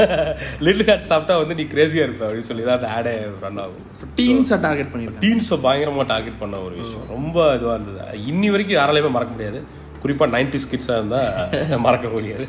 லிட்டில் 0.66 0.88
ஹார்ட்ஸ் 0.90 1.10
சாப்பிட்டா 1.12 1.34
வந்து 1.42 1.56
நீ 1.58 1.64
கிரேசியாக 1.72 2.06
இருப்ப 2.08 2.24
அப்படின்னு 2.28 2.48
சொல்லி 2.50 2.64
தான் 2.68 2.78
அந்த 2.78 2.88
ஆடே 2.96 3.12
ரன் 3.44 3.60
ஆகும். 3.64 3.84
டீன்ஸை 4.20 4.58
டார்கெட் 4.66 4.90
பண்ணியிருக்காங்க 4.92 5.24
டீன்ஸை 5.26 5.58
பயங்கரமாக 5.66 6.06
டார்கெட் 6.12 6.40
பண்ண 6.42 6.62
ஒரு 6.68 6.76
விஷயம். 6.82 7.04
ரொம்ப 7.16 7.36
இதுவாக 7.58 7.76
இருந்தது. 7.78 8.22
இன்னி 8.32 8.50
வரைக்கும் 8.54 8.78
யாராலையுமே 8.80 9.12
மறக்க 9.16 9.34
முடியாது. 9.36 9.60
குறிப்பாக 10.04 10.32
நைன்டி 10.36 10.60
ஸ்கிட்ஸாக 10.64 10.98
இருந்தால் 11.00 11.80
மறக்க 11.86 12.08
முடியாது. 12.16 12.46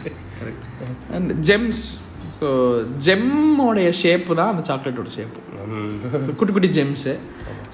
அண்ட் 1.17 1.31
ஜெம்ஸ் 1.49 1.83
ஸோ 2.39 2.47
ஜெம்மோடைய 3.07 3.89
ஷேப்பு 4.03 4.37
தான் 4.41 4.51
அந்த 4.53 4.63
சாக்லேட்டோட 4.69 5.09
ஷேப்பு 5.17 5.39
ஸோ 6.25 6.31
குட்டி 6.39 6.53
குட்டி 6.55 6.69
ஜெம்ஸு 6.77 7.13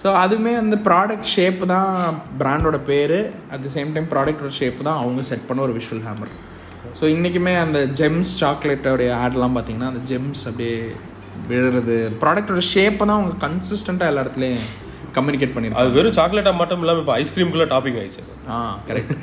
ஸோ 0.02 0.08
அதுவுமே 0.24 0.54
அந்த 0.62 0.76
ப்ராடக்ட் 0.88 1.30
ஷேப்பு 1.36 1.66
தான் 1.74 1.92
பிராண்டோட 2.42 2.78
பேர். 2.90 3.18
அட் 3.54 3.64
த 3.66 3.70
சேம் 3.76 3.94
டைம் 3.96 4.10
ப்ராடக்டோட 4.14 4.52
ஷேப்பு 4.60 4.88
தான் 4.90 5.00
அவங்க 5.04 5.22
செட் 5.32 5.48
பண்ண 5.50 5.66
ஒரு 5.68 5.76
விஷுவல் 5.80 6.04
ஹேமர் 6.08 6.34
ஸோ 7.00 7.06
இன்றைக்குமே 7.16 7.54
அந்த 7.66 7.80
ஜெம்ஸ் 8.00 8.34
சாக்லேட்டோடைய 8.42 9.12
ஆட்லாம் 9.24 9.56
பார்த்தீங்கன்னா 9.58 9.92
அந்த 9.94 10.02
ஜெம்ஸ் 10.12 10.44
அப்படியே 10.50 10.76
விழுறது 11.50 11.96
ப்ராடக்டோட 12.22 12.62
ஷேப்பை 12.74 13.06
தான் 13.08 13.18
அவங்க 13.20 13.36
கன்சிஸ்டண்ட்டாக 13.46 14.12
எல்லா 14.12 14.24
இடத்துலையும் 14.26 14.68
கம்யூனிகேட் 15.18 15.54
பண்ணியிருக்காங்க 15.54 15.90
அது 15.90 15.98
வெறும் 15.98 16.16
சாக்லேட்டாக 16.18 16.60
மட்டும் 16.62 16.82
இல்லாமல் 16.84 17.04
இப்போ 17.04 17.14
ஐஸ்கிரீம்குள்ள 17.22 17.66
டாப்பிங் 17.74 17.98
ஆயிடுச்சு. 18.00 18.24
ஆ 18.54 18.58
கரெக்ட் 18.90 19.14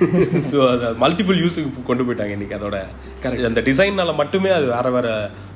ஸோ 0.50 0.58
அதை 0.72 0.88
மல்டிபிள் 1.02 1.38
யூஸுக்கு 1.42 1.82
கொண்டு 1.90 2.04
போயிட்டாங்க 2.06 2.34
இன்னைக்கு 2.36 2.56
அதோட. 2.58 2.78
அந்த 3.50 3.62
டிசைன்னால 3.68 4.14
மட்டுமே 4.22 4.50
அது 4.58 4.66
வேற 4.74 4.90
வேற 4.96 5.08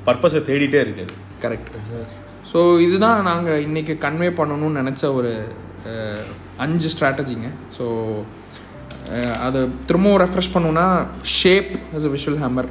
பர்பஸை 0.07 0.41
தேடிட்டே 0.49 0.81
இருக்குது. 0.85 1.15
கரெக்ட் 1.45 1.69
ஸோ 2.51 2.59
இதுதான் 2.85 3.19
நாங்கள் 3.29 3.63
இன்றைக்கி 3.67 3.93
கன்வே 4.05 4.29
பண்ணணும்னு 4.39 4.81
நினச்ச 4.81 5.03
ஒரு 5.19 5.31
அஞ்சு 6.65 6.87
ஸ்ட்ராட்டஜிங்க 6.93 7.49
ஸோ 7.77 7.85
அதை 9.45 9.59
திரும்பவும் 9.87 10.21
ரெஃப்ரெஷ் 10.23 10.53
பண்ணோன்னா 10.55 10.85
shape 11.39 11.71
is 11.97 12.07
a 12.09 12.11
visual 12.15 12.39
hammer 12.43 12.69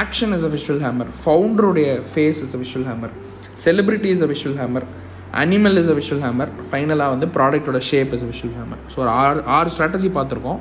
action 0.00 0.34
is 0.36 0.46
a 0.48 0.52
visual 0.56 0.82
hammer 0.86 1.10
ஃபவுண்டருடைய 1.22 1.90
face 2.10 2.40
is 2.46 2.54
a 2.58 2.60
visual 2.64 2.88
hammer 2.90 3.14
celebrity 3.64 4.10
is 4.16 4.24
a 4.26 4.30
visual 4.34 4.58
hammer 4.62 4.86
animal 5.42 5.78
is 5.82 5.90
a 5.94 5.96
visual 6.00 6.24
hammer 6.26 6.52
ஃபைனலாக 6.70 7.14
வந்து 7.14 7.28
ப்ராடக்டோட 7.36 7.80
shape 7.90 8.12
is 8.16 8.24
a 8.26 8.30
visual 8.32 8.56
hammer 8.60 8.82
so 8.92 8.98
ஒரு 9.04 9.10
ஆறு 9.22 9.40
ஆறு 9.56 9.70
strategy 9.74 10.10
பார்த்துருக்கோம். 10.18 10.60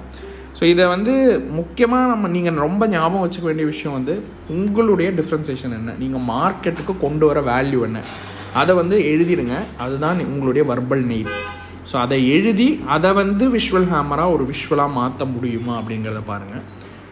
so 0.58 0.64
இதை 0.74 0.86
வந்து 0.94 1.14
முக்கியமாக 1.58 2.06
நம்ம 2.12 2.30
நீங்கள் 2.36 2.64
ரொம்ப 2.66 2.84
ஞாபகம் 2.94 3.24
வச்சுக்க 3.24 3.46
வேண்டிய 3.50 3.68
விஷயம் 3.74 3.96
வந்து 3.98 4.14
உங்களுடைய 4.54 5.10
டிஃப்ரென்சேஷன் 5.20 5.76
என்ன? 5.80 5.94
நீங்கள் 6.04 6.24
மார்க்கெட்டுக்கு 6.32 6.94
கொண்டு 7.04 7.26
வர 7.30 7.42
வேல்யூ 7.52 7.80
என்ன? 7.90 8.00
அதை 8.62 8.74
வந்து 8.82 8.98
எழுதிடுங்க. 9.12 9.56
அதுதான் 9.84 10.24
உங்களுடைய 10.34 10.64
வர்பல் 10.72 11.06
நெயில் 11.12 11.32
ஸோ 11.90 11.96
அதை 12.06 12.18
எழுதி 12.36 12.70
அதை 12.96 13.10
வந்து 13.22 13.46
விஷுவல் 13.58 13.88
ஹேமராக 13.94 14.34
ஒரு 14.36 14.44
விஷுவலாக 14.52 14.92
மாற்ற 15.00 15.26
முடியுமா 15.36 15.74
அப்படிங்கிறத 15.80 16.22
பாருங்கள் 16.32 16.64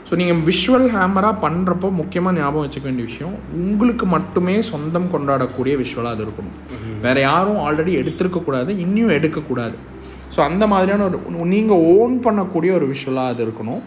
ஸோ 0.08 0.16
நீங்கள் 0.22 0.42
விஷுவல் 0.50 0.90
ஹேமராக 0.96 1.36
பண்ணுறப்போ 1.46 1.88
முக்கியமாக 2.02 2.38
ஞாபகம் 2.40 2.66
வச்சுக்க 2.66 2.88
வேண்டிய 2.90 3.08
விஷயம் 3.12 3.36
உங்களுக்கு 3.62 4.06
மட்டுமே 4.16 4.56
சொந்தம் 4.72 5.12
கொண்டாடக்கூடிய 5.14 5.76
விஷுவலாக 5.84 6.16
அது 6.16 6.24
இருக்கணும். 6.26 6.56
வேற 7.06 7.18
யாரும் 7.30 7.62
ஆல்ரெடி 7.66 7.94
எடுத்திருக்கக்கூடாது 8.02 8.72
இன்னும் 8.86 9.16
எடுக்கக்கூடாது. 9.18 9.78
ஸோ 10.36 10.42
அந்த 10.50 10.64
மாதிரியான 10.74 11.06
ஒரு 11.10 11.18
நீங்கள் 11.56 11.84
ஓன் 11.96 12.16
பண்ணக்கூடிய 12.28 12.72
ஒரு 12.80 12.88
விஷுவலாக 12.94 13.34
அது 13.34 13.42
இருக்கணும். 13.48 13.82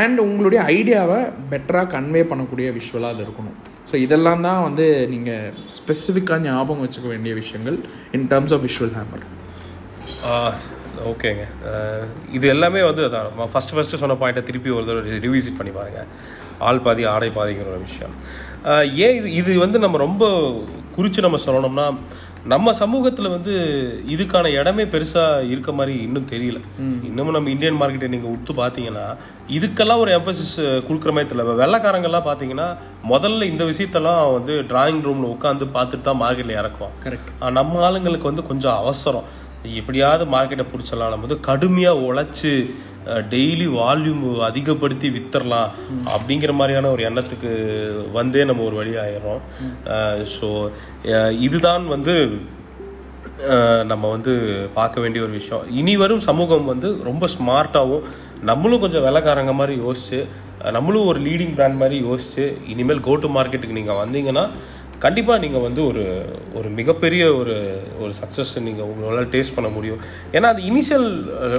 அண்ட் 0.00 0.18
உங்களுடைய 0.28 0.60
ஐடியாவை 0.74 1.20
பெட்டராக 1.52 1.86
கன்வே 1.94 2.22
பண்ணக்கூடிய 2.32 2.66
விஷுவலாக 2.76 3.14
அது 3.14 3.24
இருக்கணும். 3.26 3.56
ஸோ 3.88 3.94
இதெல்லாம் 4.04 4.44
தான் 4.46 4.60
வந்து 4.66 4.84
நீங்கள் 5.14 5.48
ஸ்பெசிஃபிக்காக 5.78 6.40
ஞாபகம் 6.48 6.84
வச்சுக்க 6.84 7.08
வேண்டிய 7.14 7.32
விஷயங்கள் 7.40 7.78
in 8.18 8.28
terms 8.30 8.54
of 8.56 8.64
visual 8.68 8.94
hammer 8.98 9.26
ஓகேங்க. 11.10 11.44
இது 12.36 12.46
எல்லாமே 12.54 12.80
வந்து 12.88 13.02
அதான் 13.08 13.50
ஃபஸ்ட்டு 13.52 13.74
ஃபஸ்ட்டு 13.76 14.00
சொன்ன 14.02 14.16
பாயிண்ட்டை 14.22 14.44
திருப்பி 14.48 14.70
ஒரு 14.76 14.84
தடவை 14.88 15.18
ரிவிசிட் 15.26 15.58
பண்ணி 15.60 15.72
பாருங்கள் 15.78 16.08
ஆள் 16.68 16.82
பாதி 16.86 17.02
ஆடை 17.12 17.30
பாதிங்கிற 17.38 17.68
ஒரு 17.74 17.82
விஷயம். 17.88 18.14
ஏன் 19.06 19.16
இது 19.20 19.28
இது 19.40 19.52
வந்து 19.64 19.78
நம்ம 19.84 19.98
ரொம்ப 20.06 20.24
குறித்து 20.96 21.26
நம்ம 21.26 21.38
சொல்லணும்னா 21.46 21.86
நம்ம 22.50 22.72
சமூகத்தில் 22.80 23.32
வந்து 23.32 23.52
இதுக்கான 24.12 24.46
இடமே 24.60 24.84
பெருசாக 24.92 25.44
இருக்க 25.50 25.70
மாதிரி 25.78 25.92
இன்னும் 26.06 26.28
தெரியல. 26.30 26.60
இன்னமும் 27.08 27.34
நம்ம 27.36 27.50
இந்தியன் 27.52 27.78
மார்க்கெட்டை 27.80 28.08
நீங்கள் 28.14 28.32
உத்து 28.34 28.52
பார்த்தீங்கன்னா 28.60 29.04
இதுக்கெல்லாம் 29.56 30.00
ஒரு 30.04 30.10
எம்பசிஸ் 30.18 30.56
கொடுக்குற 30.88 31.12
மாதிரி 31.16 31.28
தெரியல. 31.30 31.54
வெள்ளைக்காரங்கெல்லாம் 31.60 32.26
பார்த்தீங்கன்னா 32.28 32.66
முதல்ல 33.12 33.48
இந்த 33.52 33.64
விஷயத்தெல்லாம் 33.70 34.22
வந்து 34.36 34.56
டிராயிங் 34.72 35.04
ரூமில் 35.08 35.32
உட்காந்து 35.34 35.68
பார்த்துட்டு 35.76 36.08
தான் 36.08 36.20
மார்க்கெட்டில் 36.24 36.58
இறக்குவோம் 36.62 36.96
கரெக்ட் 37.04 37.30
நம்ம 37.58 37.84
ஆளுங்களுக்கு 37.88 38.30
வந்து 38.30 38.48
கொஞ்சம் 38.50 38.78
அவசரம். 38.82 39.28
எப்படியாவது 39.80 40.24
மார்க்கெட்டை 40.34 40.66
பிடிச்சலாம் 40.70 41.12
நம்ம 41.14 41.26
வந்து 41.26 41.40
கடுமையாக 41.50 42.06
உழைச்சி 42.08 42.52
டெய்லி 43.32 43.66
வால்யூம் 43.78 44.24
அதிகப்படுத்தி 44.48 45.08
வித்தரலாம் 45.16 45.70
அப்படிங்கிற 46.14 46.52
மாதிரியான 46.60 46.90
ஒரு 46.94 47.04
எண்ணத்துக்கு 47.08 47.52
வந்தே 48.18 48.44
நம்ம 48.50 48.64
ஒரு 48.70 48.76
வழி 48.80 48.92
ஆயிடுறோம். 49.04 49.42
ஸோ 50.36 50.48
இதுதான் 51.46 51.86
வந்து 51.94 52.16
நம்ம 53.90 54.04
வந்து 54.14 54.32
பார்க்க 54.78 55.02
வேண்டிய 55.02 55.20
ஒரு 55.26 55.32
விஷயம். 55.40 55.64
இனி 55.80 55.94
வரும் 56.02 56.26
சமூகம் 56.28 56.70
வந்து 56.72 56.88
ரொம்ப 57.10 57.26
ஸ்மார்ட்டாகவும் 57.34 58.06
நம்மளும் 58.50 58.82
கொஞ்சம் 58.84 59.04
விலைக்காரங்க 59.06 59.52
மாதிரி 59.60 59.74
யோசிச்சு 59.86 60.20
நம்மளும் 60.76 61.08
ஒரு 61.10 61.20
லீடிங் 61.26 61.54
பிராண்ட் 61.56 61.80
மாதிரி 61.80 61.96
யோசிச்சு 62.08 62.44
இனிமேல் 62.72 63.04
கோ 63.06 63.14
டு 63.22 63.28
மார்க்கெட்டுக்கு 63.36 63.78
நீங்கள் 63.78 64.00
வந்தீங்கன்னா 64.02 64.44
கண்டிப்பாக 65.04 65.42
நீங்கள் 65.44 65.64
வந்து 65.66 65.80
ஒரு 65.90 66.02
ஒரு 66.58 66.68
மிகப்பெரிய 66.78 67.22
ஒரு 67.40 67.54
ஒரு 68.02 68.12
சக்ஸஸ் 68.20 68.52
நீங்கள் 68.66 68.88
உங்களால் 68.90 69.30
டேஸ்ட் 69.34 69.56
பண்ண 69.56 69.68
முடியும். 69.76 70.00
ஏன்னா 70.36 70.48
அது 70.54 70.62
இனிஷியல் 70.70 71.08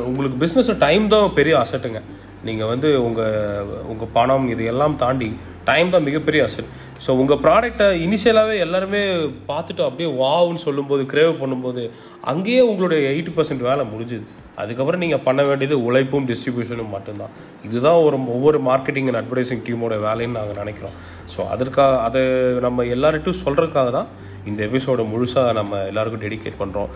உங்களுக்கு 0.09 0.37
பிஸ்னஸ் 0.43 0.71
டைம் 0.85 1.05
தான் 1.13 1.33
பெரிய 1.39 1.55
அசட்டுங்க 1.63 2.01
நீங்கள் 2.49 2.71
வந்து 2.73 2.89
உங்கள் 3.07 3.67
உங்கள் 3.91 4.13
பணம் 4.17 4.47
இது 4.53 4.63
எல்லாம் 4.73 4.95
தாண்டி 5.03 5.29
டைம் 5.69 5.89
தான் 5.89 6.07
மிகப்பெரிய 6.09 6.41
அசட் 6.47 6.71
ஸோ 7.03 7.11
உங்கள் 7.21 7.39
ப்ராடக்டை 7.45 7.87
இனிஷியலாகவே 8.05 8.55
எல்லாருமே 8.65 9.01
பார்த்துட்டு 9.49 9.81
அப்படியே 9.87 10.09
வாவ்னு 10.21 10.61
சொல்லும்போது 10.65 11.03
கிரேவ் 11.13 11.33
பண்ணும்போது 11.41 11.83
அங்கேயே 12.31 12.61
உங்களுடைய 12.71 12.99
எயிட்டி 13.13 13.31
பர்சன்ட் 13.37 13.65
வேலை 13.69 13.83
முடிஞ்சுது. 13.93 14.25
அதுக்கப்புறம் 14.61 15.01
நீங்கள் 15.03 15.23
பண்ண 15.27 15.41
வேண்டியது 15.49 15.75
உழைப்பும் 15.87 16.27
டிஸ்ட்ரிபியூஷனும் 16.29 16.93
மட்டும்தான். 16.95 17.33
இதுதான் 17.67 17.99
ஒரு 18.07 18.17
ஒவ்வொரு 18.35 18.59
மார்க்கெட்டிங் 18.69 19.07
அண்ட் 19.09 19.21
அட்வர்டைசிங் 19.21 19.63
டீமோட 19.67 19.95
வேலைன்னு 20.07 20.37
நாங்கள் 20.39 20.61
நினைக்கிறோம். 20.61 20.95
ஸோ 21.33 21.39
அதற்காக 21.55 21.99
அதை 22.07 22.21
நம்ம 22.67 22.85
எல்லார்ட்டும் 22.95 23.41
சொல்கிறதுக்காக 23.45 23.91
தான் 23.97 24.09
இந்த 24.49 24.59
எபிசோடை 24.69 25.03
முழுசாக 25.11 25.51
நம்ம 25.59 25.83
எல்லாருக்கும் 25.89 26.23
டெடிகேட் 26.23 26.61
பண்ணுறோம் 26.61 26.89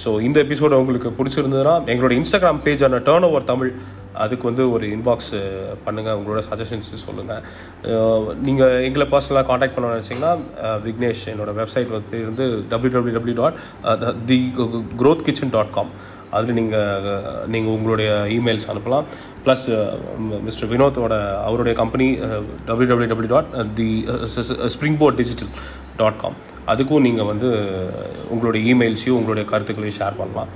ஸோ 0.00 0.10
இந்த 0.26 0.38
எபிசோடு 0.46 0.80
உங்களுக்கு 0.82 1.10
பிடிச்சிருந்ததுன்னா 1.18 1.74
எங்களோட 1.92 2.12
இன்ஸ்டாகிராம் 2.20 2.60
பேஜான 2.66 3.00
டேர்ன் 3.06 3.26
ஓவர் 3.28 3.50
தமிழ் 3.52 3.70
அதுக்கு 4.24 4.44
வந்து 4.50 4.64
ஒரு 4.74 4.86
இன்பாக்ஸ் 4.96 5.32
பண்ணுங்கள் 5.86 6.18
உங்களோட 6.20 6.42
சஜஷன்ஸ் 6.50 6.90
சொல்லுங்கள் 7.06 7.42
நீங்கள் 8.48 8.76
எங்களை 8.88 9.06
பர்சனலாக 9.14 9.46
காண்டாக்ட் 9.50 9.76
பண்ண 9.76 9.94
நினச்சிங்கன்னா 9.94 10.32
விக்னேஷ் 10.86 11.24
என்னோட 11.32 11.52
வெப்சைட் 11.60 11.90
வந்து 11.96 12.16
இருந்து 12.24 12.46
W 12.72 12.94
W 12.96 13.16
W 13.18 13.36
dot 13.42 13.58
the 14.30 14.38
growth 15.02 15.26
kitchen 15.28 15.54
dot 15.56 15.74
com 15.78 15.92
அதில் 16.36 16.58
நீங்கள் 16.60 17.06
நீங்கள் 17.52 17.74
உங்களுடைய 17.76 18.10
இமெயில்ஸ் 18.38 18.68
அனுப்பலாம். 18.72 19.06
ப்ளஸ் 19.44 19.64
மிஸ்டர் 20.46 20.70
வினோத்தோட 20.72 21.14
அவருடைய 21.46 21.74
company 21.80 22.06
W 22.68 22.88
W 22.90 23.10
W 23.12 23.30
dot 23.34 23.50
the 23.78 23.88
springboard 25.00 25.18
digital 25.20 25.52
dot 26.00 26.20
com 26.22 26.36
அதுக்கும் 26.72 27.04
நீங்கள் 27.06 27.28
வந்து 27.30 27.48
உங்களுடைய 28.34 28.60
இமெயில்ஸையும் 28.72 29.18
உங்களுடைய 29.20 29.44
கருத்துக்களையும் 29.52 29.98
ஷேர் 30.00 30.18
பண்ணலாம். 30.20 30.50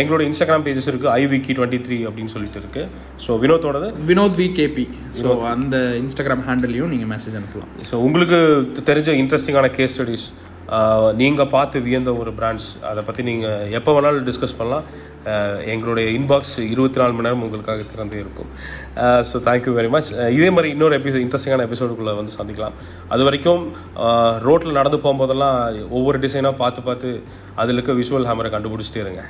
எங்களோட 0.00 0.22
இன்ஸ்டாகிராம் 0.28 0.64
பேஜஸ் 0.66 0.88
இருக்குது 0.90 1.12
ஐவிக்கி 1.20 1.52
டுவெண்ட்டி 1.58 1.80
த்ரீ 1.86 1.96
அப்படின்னு 2.08 2.32
சொல்லிட்டு 2.34 2.58
இருக்குது 2.62 2.88
ஸோ 3.24 3.38
வினோத்தோடது? 3.44 3.88
வினோத் 4.10 4.38
வி 4.40 4.46
கேபி 4.58 4.84
ஸோ 5.20 5.28
அந்த 5.52 5.76
இன்ஸ்டாகிராம் 6.02 6.44
ஹேண்டிலையும் 6.48 6.92
நீங்கள் 6.94 7.10
மெசேஜ் 7.14 7.36
அனுப்பலாம். 7.40 7.70
ஸோ 7.90 7.94
உங்களுக்கு 8.08 8.38
தெரிஞ்ச 8.90 9.10
இன்ட்ரெஸ்டிங்கான 9.22 9.70
கேஸ் 9.78 9.94
ஸ்டடிஸ் 9.96 10.26
நீங்கள் 11.22 11.50
பார்த்து 11.54 11.78
வியந்த 11.86 12.10
ஒரு 12.20 12.30
பிராண்ட்ஸ் 12.38 12.68
அதை 12.90 13.00
பற்றி 13.06 13.22
நீங்கள் 13.30 13.72
எப்போ 13.78 13.90
வேணாலும் 13.96 14.26
டிஸ்கஸ் 14.28 14.58
பண்ணலாம். 14.60 14.84
எங்களுடைய 15.72 16.06
இன்பாக்ஸ் 16.18 16.54
இருபத்தி 16.72 16.98
நாலு 17.00 17.12
மணி 17.16 17.26
நேரம் 17.26 17.44
உங்களுக்காக 17.46 17.84
திறந்தே 17.92 18.18
இருக்கும். 18.22 18.50
ஸோ 19.30 19.36
தேங்க்யூ 19.48 19.72
வெரி 19.78 19.90
மச் 19.94 20.10
இதே 20.36 20.48
மாதிரி 20.56 20.70
இன்னொரு 20.74 20.98
எபிசோட் 21.00 21.24
இன்ட்ரெஸ்டிங்கான 21.24 21.66
எபிசோடுக்குள்ளே 21.68 22.14
வந்து 22.20 22.36
சந்திக்கலாம். 22.38 22.76
அது 23.14 23.24
வரைக்கும் 23.28 23.62
ரோட்டில் 24.46 24.78
நடந்து 24.80 25.00
போகும்போதெல்லாம் 25.04 25.58
ஒவ்வொரு 25.98 26.20
டிசைனாக 26.26 26.60
பார்த்து 26.62 26.82
பார்த்து 26.88 27.10
அதில் 27.62 27.76
இருக்க 27.76 27.94
விஷுவல் 28.00 28.28
ஹேமரை 28.30 28.52
கண்டுபிடிச்சிட்டே 28.56 29.04
இருங்க. 29.06 29.24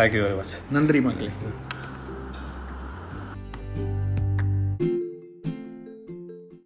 தேங்க்யூ 0.00 0.22
வெரி 0.26 0.38
மச் 0.40 0.56
நன்றி 0.76 1.00
மக்களே. 1.08 1.32